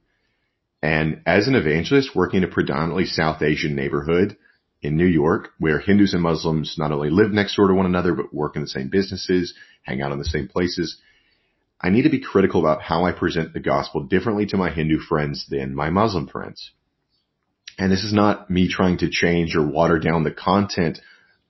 And 0.82 1.22
as 1.26 1.46
an 1.46 1.54
evangelist 1.54 2.14
working 2.14 2.38
in 2.38 2.48
a 2.48 2.52
predominantly 2.52 3.04
South 3.04 3.42
Asian 3.42 3.74
neighborhood 3.74 4.36
in 4.82 4.96
New 4.96 5.06
York, 5.06 5.50
where 5.58 5.78
Hindus 5.78 6.14
and 6.14 6.22
Muslims 6.22 6.76
not 6.78 6.92
only 6.92 7.10
live 7.10 7.32
next 7.32 7.56
door 7.56 7.68
to 7.68 7.74
one 7.74 7.86
another, 7.86 8.14
but 8.14 8.32
work 8.32 8.56
in 8.56 8.62
the 8.62 8.68
same 8.68 8.88
businesses, 8.88 9.54
hang 9.82 10.00
out 10.00 10.12
in 10.12 10.18
the 10.18 10.24
same 10.24 10.48
places, 10.48 10.98
I 11.80 11.90
need 11.90 12.02
to 12.02 12.10
be 12.10 12.20
critical 12.20 12.60
about 12.60 12.82
how 12.82 13.04
I 13.04 13.12
present 13.12 13.52
the 13.52 13.60
gospel 13.60 14.04
differently 14.04 14.46
to 14.46 14.56
my 14.56 14.70
Hindu 14.70 14.98
friends 15.00 15.46
than 15.48 15.74
my 15.74 15.90
Muslim 15.90 16.26
friends. 16.26 16.70
And 17.78 17.90
this 17.90 18.04
is 18.04 18.12
not 18.12 18.50
me 18.50 18.68
trying 18.68 18.98
to 18.98 19.10
change 19.10 19.56
or 19.56 19.66
water 19.66 19.98
down 19.98 20.24
the 20.24 20.30
content 20.30 21.00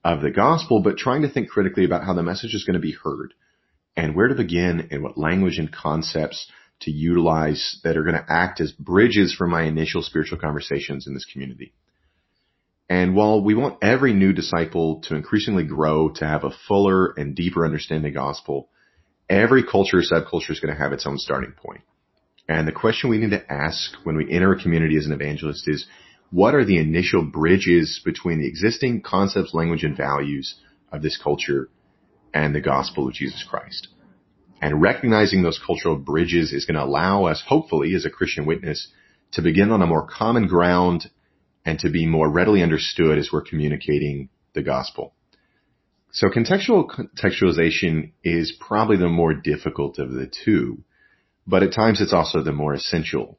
of 0.05 0.21
the 0.21 0.31
gospel, 0.31 0.81
but 0.83 0.97
trying 0.97 1.23
to 1.23 1.29
think 1.29 1.51
critically 1.51 1.85
about 1.85 2.05
how 2.05 2.15
the 2.15 2.23
message 2.23 2.55
is 2.55 2.65
going 2.65 2.75
to 2.75 2.81
be 2.81 2.97
heard 3.03 3.35
and 3.97 4.15
where 4.15 4.29
to 4.29 4.35
begin 4.35 4.89
and 4.91 5.03
what 5.03 5.19
language 5.19 5.59
and 5.59 5.73
concepts 5.73 6.51
to 6.81 6.91
utilize 6.91 7.81
that 7.85 7.97
are 7.97 8.03
going 8.03 8.15
to 8.15 8.33
act 8.33 8.61
as 8.61 8.73
bridges 8.73 9.35
for 9.35 9.47
my 9.47 9.63
initial 9.63 10.03
spiritual 10.03 10.39
conversations 10.39 11.07
in 11.07 11.15
this 11.15 11.27
community. 11.31 11.73
And 12.89 13.15
while 13.15 13.43
we 13.43 13.55
want 13.55 13.79
every 13.83 14.13
new 14.13 14.33
disciple 14.33 15.01
to 15.03 15.15
increasingly 15.15 15.65
grow 15.65 16.11
to 16.11 16.27
have 16.27 16.43
a 16.43 16.51
fuller 16.67 17.13
and 17.17 17.37
deeper 17.37 17.65
understanding 17.65 18.11
of 18.11 18.15
the 18.15 18.19
gospel, 18.19 18.69
every 19.29 19.63
culture 19.63 19.99
or 19.99 20.03
subculture 20.03 20.51
is 20.51 20.59
going 20.59 20.75
to 20.75 20.81
have 20.81 20.93
its 20.93 21.07
own 21.07 21.17
starting 21.19 21.53
point. 21.53 21.83
And 22.49 22.67
the 22.67 22.73
question 22.73 23.09
we 23.09 23.19
need 23.19 23.31
to 23.31 23.53
ask 23.53 23.95
when 24.03 24.17
we 24.17 24.33
enter 24.33 24.53
a 24.53 24.61
community 24.61 24.97
as 24.97 25.07
an 25.07 25.13
evangelist 25.13 25.69
is, 25.69 25.87
what 26.33 26.55
are 26.55 26.65
the 26.65 26.79
initial 26.79 27.25
bridges 27.25 28.01
between 28.05 28.41
the 28.41 28.49
existing 28.49 29.03
concepts, 29.03 29.55
language, 29.55 29.85
and 29.85 29.97
values 29.97 30.57
of 30.91 31.03
this 31.03 31.17
culture 31.17 31.69
and 32.35 32.55
the 32.55 32.61
gospel 32.61 33.07
of 33.07 33.15
Jesus 33.15 33.45
Christ? 33.49 33.89
And 34.61 34.83
recognizing 34.83 35.43
those 35.43 35.61
cultural 35.65 35.97
bridges 35.97 36.53
is 36.53 36.67
going 36.67 36.75
to 36.77 36.85
allow 36.85 37.25
us, 37.25 37.43
hopefully, 37.47 37.95
as 37.95 38.05
a 38.05 38.11
Christian 38.11 38.45
witness, 38.45 38.89
to 39.33 39.43
begin 39.43 39.71
on 39.71 39.81
a 39.81 39.87
more 39.87 40.07
common 40.07 40.47
ground 40.49 41.11
and 41.65 41.79
to 41.79 41.91
be 41.91 42.07
more 42.07 42.29
readily 42.29 42.63
understood 42.63 43.19
as 43.19 43.31
we're 43.33 43.43
communicating 43.43 44.29
the 44.55 44.63
gospel. 44.63 45.15
So 46.13 46.29
contextual 46.29 46.89
contextualization 46.89 48.13
is 48.25 48.53
probably 48.59 48.97
the 48.97 49.09
more 49.09 49.33
difficult 49.33 49.99
of 49.99 50.11
the 50.11 50.27
two, 50.27 50.83
but 51.47 51.63
at 51.63 51.73
times 51.73 52.01
it's 52.01 52.13
also 52.13 52.43
the 52.43 52.53
more 52.53 52.75
essential. 52.75 53.39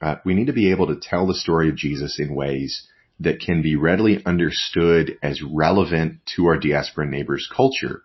Uh, 0.00 0.16
we 0.24 0.34
need 0.34 0.46
to 0.46 0.52
be 0.52 0.70
able 0.70 0.86
to 0.86 1.00
tell 1.00 1.26
the 1.26 1.34
story 1.34 1.68
of 1.68 1.76
Jesus 1.76 2.18
in 2.18 2.34
ways 2.34 2.88
that 3.20 3.40
can 3.40 3.62
be 3.62 3.76
readily 3.76 4.24
understood 4.24 5.18
as 5.22 5.42
relevant 5.42 6.20
to 6.36 6.46
our 6.46 6.58
diaspora 6.58 7.06
neighbors' 7.06 7.50
culture. 7.54 8.02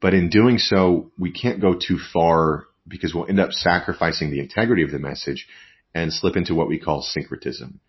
But 0.00 0.14
in 0.14 0.30
doing 0.30 0.58
so, 0.58 1.10
we 1.18 1.32
can't 1.32 1.60
go 1.60 1.74
too 1.74 1.98
far 2.12 2.66
because 2.86 3.14
we'll 3.14 3.28
end 3.28 3.40
up 3.40 3.52
sacrificing 3.52 4.30
the 4.30 4.40
integrity 4.40 4.82
of 4.82 4.90
the 4.90 4.98
message 4.98 5.46
and 5.94 6.12
slip 6.12 6.36
into 6.36 6.54
what 6.54 6.68
we 6.68 6.78
call 6.78 7.02
syncretism. 7.02 7.80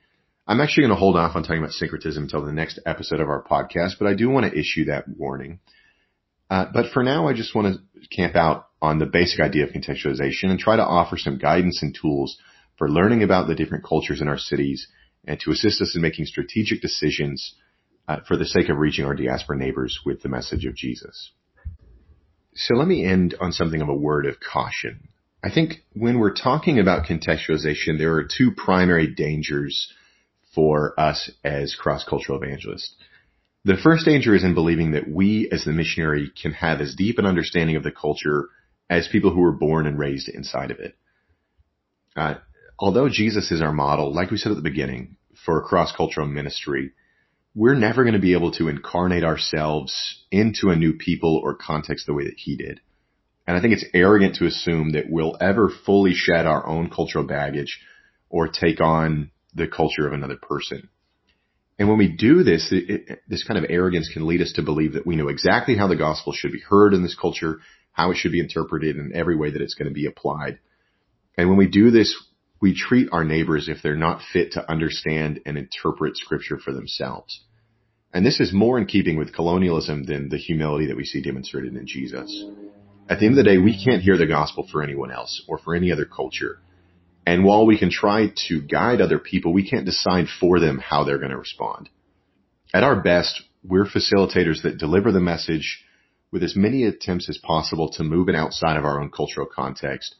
I'm 0.48 0.62
actually 0.62 0.84
going 0.84 0.96
to 0.96 1.00
hold 1.00 1.16
off 1.16 1.36
on 1.36 1.44
talking 1.44 1.60
about 1.60 1.74
syncretism 1.74 2.24
until 2.24 2.44
the 2.44 2.52
next 2.52 2.80
episode 2.86 3.20
of 3.20 3.30
our 3.30 3.44
podcast, 3.44 3.94
but 4.00 4.08
I 4.08 4.16
do 4.16 4.30
want 4.30 4.52
to 4.52 4.60
issue 4.60 4.86
that 4.86 5.08
warning. 5.08 5.60
Uh, 6.50 6.66
but 6.74 6.92
for 6.92 7.04
now, 7.04 7.28
I 7.28 7.34
just 7.34 7.54
want 7.54 7.76
to 7.76 8.08
camp 8.08 8.36
out 8.36 8.68
on 8.82 8.98
the 8.98 9.06
basic 9.06 9.40
idea 9.40 9.66
of 9.66 9.70
contextualization 9.70 10.46
and 10.46 10.60
try 10.60 10.76
to 10.76 10.84
offer 10.84 11.18
some 11.18 11.38
guidance 11.38 11.84
and 11.84 11.96
tools 12.00 12.38
for 12.78 12.90
learning 12.90 13.22
about 13.22 13.48
the 13.48 13.54
different 13.54 13.86
cultures 13.86 14.22
in 14.22 14.28
our 14.28 14.40
cities 14.40 14.88
and 15.26 15.40
to 15.42 15.52
assist 15.52 15.82
us 15.82 15.96
in 15.96 16.02
making 16.02 16.26
strategic 16.26 16.82
decisions 16.82 17.54
uh, 18.08 18.18
for 18.28 18.36
the 18.36 18.46
sake 18.46 18.70
of 18.70 18.78
reaching 18.78 19.06
our 19.06 19.14
diaspora 19.14 19.56
neighbors 19.56 20.00
with 20.04 20.24
the 20.24 20.30
message 20.30 20.66
of 20.66 20.76
Jesus. 20.76 21.32
So 22.56 22.76
let 22.76 22.88
me 22.88 23.06
end 23.06 23.36
on 23.40 23.52
something 23.52 23.82
of 23.82 23.90
a 23.90 23.94
word 23.94 24.26
of 24.26 24.40
caution. 24.40 25.10
I 25.44 25.50
think 25.50 25.84
when 25.94 26.20
we're 26.20 26.34
talking 26.34 26.80
about 26.80 27.06
contextualization, 27.06 27.98
there 27.98 28.16
are 28.16 28.28
two 28.28 28.52
primary 28.52 29.08
dangers 29.08 29.94
for 30.54 31.00
us 31.00 31.32
as 31.44 31.76
cross-cultural 31.76 32.42
evangelists. 32.42 32.96
The 33.64 33.78
first 33.78 34.06
danger 34.06 34.36
is 34.36 34.44
in 34.44 34.54
believing 34.54 34.92
that 34.92 35.10
we 35.10 35.50
as 35.52 35.64
the 35.64 35.72
missionary 35.72 36.32
can 36.42 36.54
have 36.54 36.82
as 36.82 36.96
deep 36.96 37.20
an 37.20 37.26
understanding 37.26 37.76
of 37.76 37.84
the 37.84 37.92
culture 37.92 38.50
as 38.90 39.08
people 39.08 39.32
who 39.32 39.42
were 39.42 39.52
born 39.52 39.86
and 39.86 40.00
raised 40.00 40.28
inside 40.28 40.72
of 40.72 40.80
it. 40.80 40.96
Uh, 42.16 42.36
although 42.78 43.08
Jesus 43.08 43.52
is 43.52 43.62
our 43.62 43.72
model, 43.72 44.14
like 44.14 44.32
we 44.32 44.38
said 44.38 44.52
at 44.52 44.56
the 44.56 44.62
beginning, 44.62 45.18
for 45.46 45.62
cross-cultural 45.62 46.28
ministry, 46.28 46.92
we're 47.56 47.76
never 47.76 48.04
going 48.04 48.14
to 48.14 48.20
be 48.20 48.34
able 48.34 48.52
to 48.54 48.68
incarnate 48.68 49.24
ourselves 49.24 50.24
into 50.32 50.70
a 50.70 50.76
new 50.76 50.94
people 50.94 51.42
or 51.44 51.56
context 51.56 52.06
the 52.06 52.14
way 52.14 52.26
that 52.26 52.38
he 52.38 52.56
did. 52.56 52.80
And 53.48 53.58
I 53.58 53.62
think 53.62 53.74
it's 53.74 53.86
arrogant 53.94 54.36
to 54.36 54.46
assume 54.46 54.92
that 54.92 55.10
we'll 55.10 55.36
ever 55.42 55.72
fully 55.86 56.14
shed 56.14 56.46
our 56.46 56.68
own 56.68 56.90
cultural 56.90 57.26
baggage 57.26 57.80
or 58.30 58.48
take 58.48 58.80
on 58.80 59.32
the 59.56 59.68
culture 59.68 60.06
of 60.06 60.14
another 60.14 60.38
person. 60.38 60.90
And 61.80 61.88
when 61.88 61.98
we 61.98 62.10
do 62.10 62.44
this, 62.44 62.72
it, 62.72 62.90
it, 62.90 63.20
this 63.28 63.44
kind 63.44 63.58
of 63.58 63.70
arrogance 63.70 64.10
can 64.14 64.28
lead 64.28 64.42
us 64.42 64.54
to 64.54 64.62
believe 64.62 64.94
that 64.94 65.08
we 65.08 65.16
know 65.16 65.30
exactly 65.30 65.76
how 65.76 65.88
the 65.88 65.96
gospel 65.96 66.34
should 66.34 66.52
be 66.52 66.60
heard 66.60 66.94
in 66.94 67.02
this 67.02 67.16
culture, 67.16 67.60
how 67.92 68.12
it 68.12 68.18
should 68.18 68.34
be 68.34 68.40
interpreted 68.42 68.98
in 68.98 69.16
every 69.16 69.36
way 69.36 69.50
that 69.50 69.62
it's 69.62 69.74
going 69.74 69.88
to 69.88 69.94
be 69.94 70.06
applied. 70.06 70.60
And 71.38 71.48
when 71.48 71.58
we 71.58 71.68
do 71.68 71.90
this, 71.90 72.16
we 72.62 72.76
treat 72.76 73.10
our 73.12 73.24
neighbors 73.24 73.70
if 73.70 73.82
they're 73.82 73.96
not 73.96 74.22
fit 74.34 74.54
to 74.54 74.72
understand 74.72 75.40
and 75.46 75.58
interpret 75.58 76.18
scripture 76.18 76.58
for 76.58 76.74
themselves. 76.74 77.42
And 78.14 78.26
this 78.26 78.40
is 78.40 78.52
more 78.52 78.78
in 78.78 78.86
keeping 78.86 79.18
with 79.18 79.34
colonialism 79.34 80.04
than 80.04 80.30
the 80.30 80.38
humility 80.38 80.88
that 80.88 80.98
we 80.98 81.06
see 81.06 81.22
demonstrated 81.22 81.76
in 81.76 81.86
Jesus. 81.86 82.46
At 83.08 83.20
the 83.20 83.26
end 83.26 83.38
of 83.38 83.44
the 83.44 83.50
day, 83.50 83.58
we 83.58 83.84
can't 83.84 84.02
hear 84.02 84.18
the 84.18 84.26
gospel 84.26 84.68
for 84.72 84.84
anyone 84.84 85.12
else 85.12 85.44
or 85.48 85.58
for 85.58 85.76
any 85.76 85.92
other 85.92 86.06
culture. 86.06 86.60
And 87.26 87.44
while 87.44 87.66
we 87.66 87.78
can 87.78 87.92
try 87.92 88.32
to 88.48 88.62
guide 88.62 89.02
other 89.02 89.20
people, 89.20 89.54
we 89.54 89.70
can't 89.70 89.86
decide 89.86 90.26
for 90.40 90.60
them 90.60 90.80
how 90.80 91.04
they're 91.04 91.20
going 91.20 91.32
to 91.32 91.38
respond. 91.38 91.90
At 92.74 92.84
our 92.84 93.02
best, 93.02 93.42
we're 93.64 93.86
facilitators 93.86 94.64
that 94.64 94.78
deliver 94.78 95.12
the 95.12 95.20
message 95.20 95.84
with 96.32 96.44
as 96.44 96.56
many 96.56 96.84
attempts 96.84 97.30
as 97.30 97.38
possible 97.38 97.90
to 97.92 98.04
move 98.04 98.30
it 98.30 98.36
outside 98.36 98.78
of 98.78 98.86
our 98.86 99.02
own 99.02 99.10
cultural 99.10 99.48
context 99.48 100.16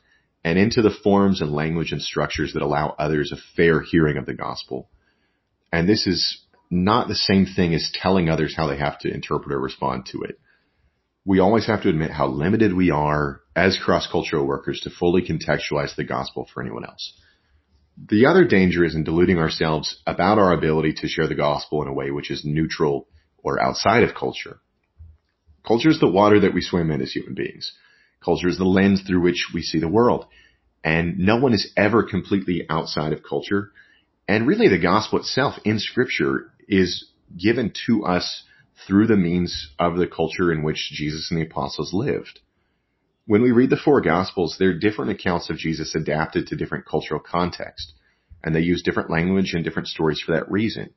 and 0.50 0.58
into 0.58 0.82
the 0.82 0.96
forms 1.04 1.42
and 1.42 1.52
language 1.52 1.92
and 1.92 2.02
structures 2.02 2.54
that 2.54 2.64
allow 2.64 2.96
others 2.98 3.32
a 3.32 3.56
fair 3.56 3.82
hearing 3.82 4.18
of 4.18 4.26
the 4.26 4.34
gospel. 4.34 4.90
And 5.72 5.88
this 5.88 6.08
is 6.08 6.42
not 6.72 7.08
the 7.08 7.14
same 7.14 7.46
thing 7.46 7.76
as 7.76 7.92
telling 7.94 8.30
others 8.30 8.56
how 8.58 8.68
they 8.68 8.78
have 8.78 8.98
to 9.00 9.14
interpret 9.14 9.54
or 9.54 9.60
respond 9.60 10.08
to 10.08 10.24
it. 10.24 10.40
We 11.24 11.38
always 11.38 11.68
have 11.68 11.84
to 11.84 11.90
admit 11.90 12.10
how 12.10 12.30
limited 12.30 12.74
we 12.74 12.90
are 12.90 13.42
as 13.56 13.78
cross-cultural 13.78 14.48
workers 14.48 14.80
to 14.82 14.90
fully 14.90 15.22
contextualize 15.22 15.96
the 15.96 16.04
gospel 16.04 16.50
for 16.52 16.64
anyone 16.64 16.84
else. 16.84 17.14
The 18.10 18.26
other 18.26 18.46
danger 18.46 18.84
is 18.84 18.96
in 18.96 19.04
deluding 19.04 19.38
ourselves 19.38 20.02
about 20.08 20.40
our 20.40 20.52
ability 20.52 20.94
to 21.02 21.08
share 21.08 21.28
the 21.28 21.36
gospel 21.36 21.84
in 21.84 21.88
a 21.88 21.94
way 21.94 22.10
which 22.10 22.32
is 22.32 22.44
neutral 22.44 23.08
or 23.44 23.62
outside 23.62 24.02
of 24.02 24.16
culture. 24.16 24.58
Culture 25.68 25.90
is 25.90 26.00
the 26.00 26.10
water 26.10 26.40
that 26.40 26.56
we 26.56 26.62
swim 26.62 26.90
in 26.90 27.02
as 27.02 27.12
human 27.12 27.36
beings. 27.36 27.72
Culture 28.24 28.48
is 28.48 28.58
the 28.58 28.66
lens 28.66 29.02
through 29.02 29.22
which 29.22 29.48
we 29.54 29.62
see 29.62 29.80
the 29.80 29.88
world. 29.88 30.26
And 30.84 31.20
no 31.20 31.38
one 31.38 31.54
is 31.54 31.72
ever 31.76 32.04
completely 32.04 32.66
outside 32.70 33.14
of 33.14 33.24
culture. 33.24 33.72
And 34.28 34.48
really 34.48 34.68
the 34.68 34.80
gospel 34.80 35.20
itself 35.20 35.56
in 35.66 35.80
scripture 35.80 36.52
is 36.68 37.10
given 37.38 37.74
to 37.88 38.06
us 38.06 38.44
through 38.88 39.08
the 39.08 39.18
means 39.18 39.70
of 39.78 39.98
the 39.98 40.08
culture 40.08 40.52
in 40.52 40.64
which 40.64 40.92
Jesus 40.94 41.32
and 41.32 41.40
the 41.40 41.46
apostles 41.46 41.94
lived. 41.94 42.40
When 43.26 43.42
we 43.42 43.52
read 43.52 43.70
the 43.70 43.78
four 43.78 44.02
gospels, 44.02 44.56
they're 44.58 44.78
different 44.78 45.12
accounts 45.12 45.50
of 45.50 45.58
Jesus 45.58 45.94
adapted 45.96 46.48
to 46.48 46.56
different 46.56 46.86
cultural 46.86 47.20
context. 47.20 47.94
And 48.44 48.56
they 48.56 48.62
use 48.62 48.82
different 48.82 49.12
language 49.12 49.54
and 49.54 49.64
different 49.64 49.90
stories 49.90 50.22
for 50.22 50.34
that 50.34 50.50
reason. 50.50 50.92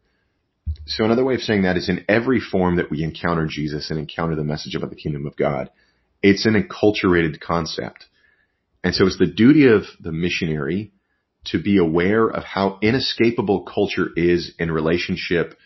So 0.86 1.04
another 1.04 1.24
way 1.24 1.34
of 1.34 1.42
saying 1.42 1.62
that 1.62 1.76
is 1.76 1.88
in 1.88 2.04
every 2.08 2.40
form 2.40 2.76
that 2.76 2.90
we 2.90 3.02
encounter 3.02 3.46
Jesus 3.46 3.90
and 3.90 3.98
encounter 3.98 4.36
the 4.36 4.44
message 4.44 4.74
about 4.74 4.90
the 4.90 4.96
kingdom 4.96 5.26
of 5.26 5.36
God, 5.36 5.70
it's 6.22 6.46
an 6.46 6.54
enculturated 6.54 7.40
concept. 7.40 8.06
And 8.84 8.94
so 8.94 9.06
it's 9.06 9.18
the 9.18 9.26
duty 9.26 9.66
of 9.66 9.82
the 10.00 10.12
missionary 10.12 10.92
to 11.46 11.60
be 11.60 11.78
aware 11.78 12.28
of 12.28 12.44
how 12.44 12.78
inescapable 12.82 13.62
culture 13.62 14.08
is 14.16 14.52
in 14.58 14.70
relationship 14.70 15.56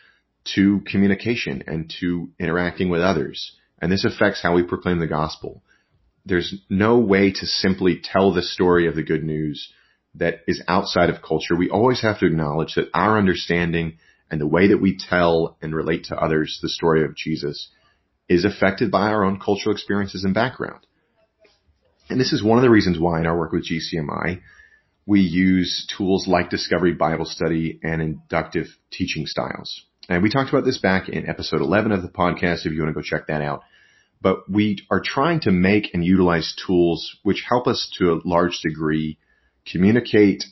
to 0.54 0.80
communication 0.86 1.64
and 1.66 1.92
to 2.00 2.30
interacting 2.38 2.88
with 2.88 3.02
others. 3.02 3.56
And 3.80 3.92
this 3.92 4.04
affects 4.04 4.42
how 4.42 4.54
we 4.54 4.62
proclaim 4.62 4.98
the 4.98 5.06
gospel. 5.06 5.62
There's 6.24 6.54
no 6.70 6.98
way 6.98 7.30
to 7.30 7.46
simply 7.46 8.00
tell 8.02 8.32
the 8.32 8.42
story 8.42 8.86
of 8.86 8.94
the 8.94 9.02
good 9.02 9.22
news 9.22 9.72
that 10.14 10.40
is 10.46 10.62
outside 10.66 11.10
of 11.10 11.22
culture. 11.22 11.56
We 11.56 11.68
always 11.68 12.00
have 12.02 12.18
to 12.20 12.26
acknowledge 12.26 12.74
that 12.76 12.88
our 12.94 13.18
understanding 13.18 13.98
and 14.30 14.40
the 14.40 14.46
way 14.46 14.68
that 14.68 14.80
we 14.80 14.96
tell 14.96 15.56
and 15.60 15.74
relate 15.74 16.04
to 16.04 16.16
others 16.16 16.58
the 16.62 16.68
story 16.68 17.04
of 17.04 17.14
Jesus 17.14 17.68
is 18.28 18.44
affected 18.44 18.90
by 18.90 19.08
our 19.08 19.24
own 19.24 19.38
cultural 19.38 19.74
experiences 19.74 20.24
and 20.24 20.34
background. 20.34 20.86
And 22.08 22.20
this 22.20 22.32
is 22.32 22.42
one 22.42 22.58
of 22.58 22.62
the 22.62 22.70
reasons 22.70 22.98
why 22.98 23.20
in 23.20 23.26
our 23.26 23.36
work 23.36 23.52
with 23.52 23.66
GCMI, 23.68 24.40
we 25.06 25.20
use 25.20 25.86
tools 25.96 26.26
like 26.26 26.50
Discovery 26.50 26.94
Bible 26.94 27.24
Study 27.24 27.78
and 27.82 28.02
inductive 28.02 28.66
teaching 28.90 29.26
styles. 29.26 29.82
And 30.08 30.22
we 30.22 30.30
talked 30.30 30.50
about 30.50 30.64
this 30.64 30.78
back 30.78 31.08
in 31.08 31.28
episode 31.28 31.60
11 31.60 31.92
of 31.92 32.02
the 32.02 32.08
podcast 32.08 32.66
if 32.66 32.72
you 32.72 32.82
want 32.82 32.94
to 32.94 33.00
go 33.00 33.02
check 33.02 33.28
that 33.28 33.42
out. 33.42 33.62
But 34.20 34.50
we 34.50 34.78
are 34.90 35.00
trying 35.04 35.40
to 35.40 35.50
make 35.50 35.94
and 35.94 36.04
utilize 36.04 36.54
tools 36.66 37.16
which 37.22 37.44
help 37.48 37.66
us 37.66 37.92
to 37.98 38.12
a 38.12 38.20
large 38.24 38.58
degree 38.60 39.18
communicate 39.70 40.44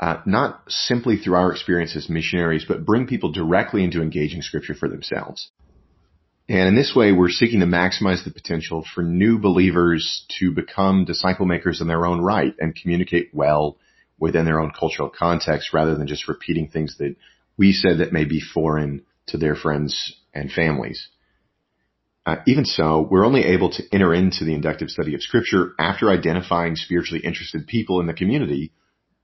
uh, 0.00 0.20
not 0.26 0.62
simply 0.68 1.16
through 1.16 1.36
our 1.36 1.52
experience 1.52 1.96
as 1.96 2.08
missionaries, 2.08 2.64
but 2.66 2.84
bring 2.84 3.06
people 3.06 3.30
directly 3.30 3.84
into 3.84 4.02
engaging 4.02 4.42
scripture 4.42 4.74
for 4.74 4.88
themselves. 4.88 5.50
And 6.48 6.68
in 6.68 6.74
this 6.74 6.92
way, 6.94 7.12
we're 7.12 7.30
seeking 7.30 7.60
to 7.60 7.66
maximize 7.66 8.24
the 8.24 8.30
potential 8.30 8.84
for 8.94 9.02
new 9.02 9.38
believers 9.38 10.26
to 10.40 10.52
become 10.52 11.04
disciple 11.04 11.46
makers 11.46 11.80
in 11.80 11.88
their 11.88 12.04
own 12.04 12.20
right 12.20 12.54
and 12.58 12.74
communicate 12.74 13.30
well 13.32 13.78
within 14.18 14.44
their 14.44 14.60
own 14.60 14.72
cultural 14.78 15.08
context 15.08 15.72
rather 15.72 15.96
than 15.96 16.06
just 16.06 16.28
repeating 16.28 16.68
things 16.68 16.96
that 16.98 17.16
we 17.56 17.72
said 17.72 17.98
that 17.98 18.12
may 18.12 18.24
be 18.24 18.40
foreign 18.40 19.02
to 19.26 19.38
their 19.38 19.54
friends 19.54 20.16
and 20.34 20.50
families. 20.50 21.08
Uh, 22.24 22.36
even 22.46 22.64
so, 22.64 23.06
we're 23.10 23.26
only 23.26 23.44
able 23.44 23.70
to 23.70 23.82
enter 23.92 24.14
into 24.14 24.44
the 24.44 24.54
inductive 24.54 24.88
study 24.88 25.14
of 25.14 25.22
scripture 25.22 25.72
after 25.78 26.10
identifying 26.10 26.76
spiritually 26.76 27.24
interested 27.24 27.66
people 27.66 28.00
in 28.00 28.06
the 28.06 28.14
community 28.14 28.72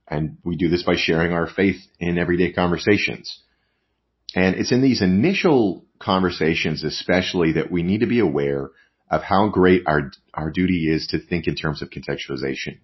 and 0.09 0.37
we 0.43 0.55
do 0.55 0.69
this 0.69 0.83
by 0.83 0.95
sharing 0.95 1.33
our 1.33 1.47
faith 1.47 1.77
in 1.99 2.17
everyday 2.17 2.51
conversations. 2.51 3.41
And 4.35 4.55
it's 4.55 4.71
in 4.71 4.81
these 4.81 5.01
initial 5.01 5.85
conversations, 5.99 6.83
especially 6.83 7.53
that 7.53 7.71
we 7.71 7.83
need 7.83 8.01
to 8.01 8.07
be 8.07 8.19
aware 8.19 8.69
of 9.09 9.23
how 9.23 9.49
great 9.49 9.83
our, 9.87 10.11
our 10.33 10.51
duty 10.51 10.89
is 10.89 11.07
to 11.07 11.19
think 11.19 11.47
in 11.47 11.55
terms 11.55 11.81
of 11.81 11.89
contextualization. 11.89 12.79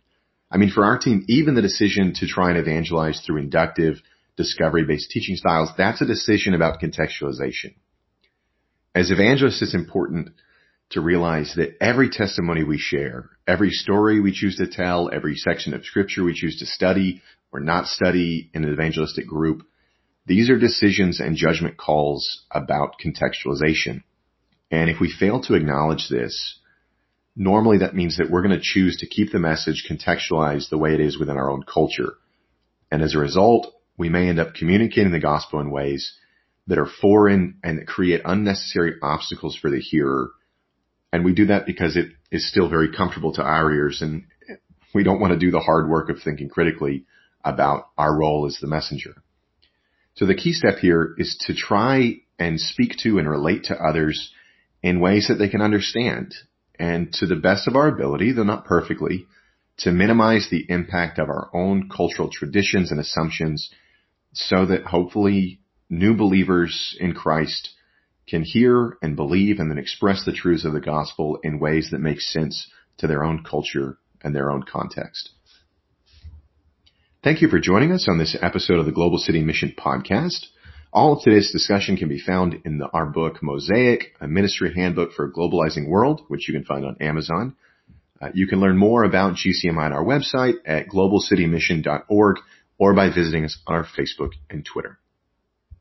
I 0.52 0.58
mean, 0.58 0.72
for 0.72 0.84
our 0.84 0.98
team, 0.98 1.24
even 1.28 1.56
the 1.56 1.62
decision 1.62 2.14
to 2.16 2.28
try 2.28 2.50
and 2.50 2.58
evangelize 2.58 3.22
through 3.22 3.38
inductive, 3.38 4.02
discovery-based 4.38 5.10
teaching 5.10 5.36
styles, 5.36 5.70
that's 5.78 6.02
a 6.02 6.06
decision 6.06 6.54
about 6.54 6.80
contextualization. 6.80 7.76
As 8.94 9.12
evangelists, 9.12 9.62
it's 9.62 9.76
important 9.76 10.30
to 10.92 11.02
realize 11.02 11.54
that 11.56 11.76
every 11.82 12.10
testimony 12.10 12.64
we 12.64 12.78
share, 12.78 13.30
every 13.48 13.72
story 13.72 14.20
we 14.20 14.32
choose 14.32 14.58
to 14.58 14.68
tell, 14.68 15.10
every 15.12 15.36
section 15.36 15.74
of 15.74 15.86
scripture 15.86 16.24
we 16.24 16.34
choose 16.34 16.60
to 16.60 16.66
study 16.66 17.22
or 17.52 17.60
not 17.60 17.88
study 17.88 18.50
in 18.54 18.64
an 18.64 18.72
evangelistic 18.72 19.28
group, 19.28 19.64
these 20.26 20.50
are 20.50 20.58
decisions 20.58 21.20
and 21.20 21.36
judgment 21.36 21.78
calls 21.78 22.44
about 22.52 22.96
contextualization. 23.04 24.04
And 24.72 24.90
if 24.90 25.00
we 25.00 25.12
fail 25.12 25.42
to 25.44 25.54
acknowledge 25.54 26.10
this, 26.10 26.60
normally 27.36 27.80
that 27.80 27.96
means 27.96 28.18
that 28.18 28.30
we're 28.30 28.42
going 28.42 28.58
to 28.58 28.64
choose 28.64 28.98
to 28.98 29.08
keep 29.08 29.32
the 29.32 29.40
message 29.40 29.88
contextualized 29.90 30.70
the 30.70 30.78
way 30.78 30.94
it 30.94 31.00
is 31.00 31.20
within 31.20 31.38
our 31.38 31.52
own 31.52 31.64
culture. 31.64 32.14
And 32.92 33.02
as 33.02 33.16
a 33.16 33.20
result, 33.20 33.74
we 33.98 34.10
may 34.10 34.28
end 34.30 34.40
up 34.40 34.56
communicating 34.56 35.12
the 35.12 35.20
gospel 35.20 35.60
in 35.60 35.70
ways 35.70 36.14
that 36.68 36.80
are 36.80 36.88
foreign 36.88 37.60
and 37.64 37.78
that 37.78 37.88
create 37.88 38.22
unnecessary 38.26 38.96
obstacles 39.02 39.56
for 39.56 39.70
the 39.70 39.80
hearer 39.80 40.32
and 41.16 41.24
we 41.24 41.34
do 41.34 41.46
that 41.46 41.66
because 41.66 41.96
it 41.96 42.10
is 42.30 42.46
still 42.46 42.68
very 42.68 42.92
comfortable 42.92 43.32
to 43.36 43.42
our 43.42 43.72
ears 43.72 44.02
and 44.02 44.26
we 44.94 45.02
don't 45.02 45.22
want 45.22 45.32
to 45.32 45.40
do 45.40 45.50
the 45.50 45.62
hard 45.62 45.90
work 45.90 46.10
of 46.10 46.22
thinking 46.22 46.50
critically 46.50 47.06
about 47.42 47.88
our 47.98 48.14
role 48.14 48.46
as 48.48 48.58
the 48.60 48.68
messenger. 48.68 49.14
So 50.16 50.26
the 50.26 50.36
key 50.36 50.54
step 50.54 50.78
here 50.78 51.14
is 51.18 51.38
to 51.48 51.54
try 51.54 52.22
and 52.40 52.60
speak 52.60 52.96
to 53.04 53.20
and 53.20 53.30
relate 53.30 53.66
to 53.66 53.76
others 53.76 54.32
in 54.82 55.00
ways 55.00 55.28
that 55.28 55.36
they 55.36 55.50
can 55.50 55.62
understand 55.62 56.34
and 56.78 57.12
to 57.14 57.26
the 57.26 57.36
best 57.36 57.68
of 57.68 57.76
our 57.76 57.88
ability, 57.88 58.32
though 58.32 58.44
not 58.44 58.66
perfectly, 58.66 59.26
to 59.78 59.92
minimize 59.92 60.48
the 60.50 60.66
impact 60.70 61.20
of 61.20 61.30
our 61.30 61.50
own 61.54 61.90
cultural 61.90 62.30
traditions 62.30 62.92
and 62.92 63.00
assumptions 63.00 63.70
so 64.34 64.66
that 64.66 64.86
hopefully 64.86 65.60
new 65.90 66.16
believers 66.16 66.96
in 67.00 67.14
Christ 67.14 67.72
can 68.28 68.42
hear 68.42 68.98
and 69.02 69.16
believe 69.16 69.60
and 69.60 69.70
then 69.70 69.78
express 69.78 70.24
the 70.26 70.34
truths 70.34 70.66
of 70.66 70.74
the 70.74 70.80
gospel 70.80 71.40
in 71.44 71.60
ways 71.60 71.90
that 71.92 72.00
make 72.00 72.22
sense 72.22 72.70
to 72.98 73.08
their 73.08 73.24
own 73.24 73.44
culture 73.44 73.98
and 74.24 74.34
their 74.34 74.50
own 74.50 74.64
context. 74.64 75.30
Thank 77.26 77.42
you 77.42 77.48
for 77.48 77.58
joining 77.60 77.92
us 77.92 78.08
on 78.08 78.20
this 78.20 78.38
episode 78.40 78.78
of 78.78 78.86
the 78.86 78.92
Global 78.92 79.18
City 79.18 79.42
Mission 79.42 79.74
podcast. 79.76 80.46
All 80.94 81.14
of 81.14 81.24
today's 81.24 81.52
discussion 81.52 81.98
can 81.98 82.08
be 82.08 82.20
found 82.20 82.62
in 82.66 82.78
the, 82.78 82.88
our 82.90 83.08
book 83.08 83.42
Mosaic, 83.42 84.14
a 84.22 84.28
ministry 84.28 84.72
handbook 84.76 85.12
for 85.12 85.26
a 85.26 85.32
globalizing 85.34 85.88
world, 85.88 86.22
which 86.28 86.48
you 86.48 86.54
can 86.54 86.66
find 86.66 86.86
on 86.86 86.98
Amazon. 87.02 87.56
Uh, 88.22 88.30
you 88.36 88.46
can 88.46 88.60
learn 88.60 88.78
more 88.78 89.04
about 89.04 89.38
GCMI 89.38 89.86
on 89.86 89.92
our 89.92 90.04
website 90.04 90.58
at 90.68 90.88
globalcitymission.org 90.88 92.38
or 92.78 92.94
by 92.94 93.10
visiting 93.10 93.46
us 93.46 93.58
on 93.66 93.74
our 93.74 93.86
Facebook 93.86 94.34
and 94.52 94.64
Twitter. 94.64 95.00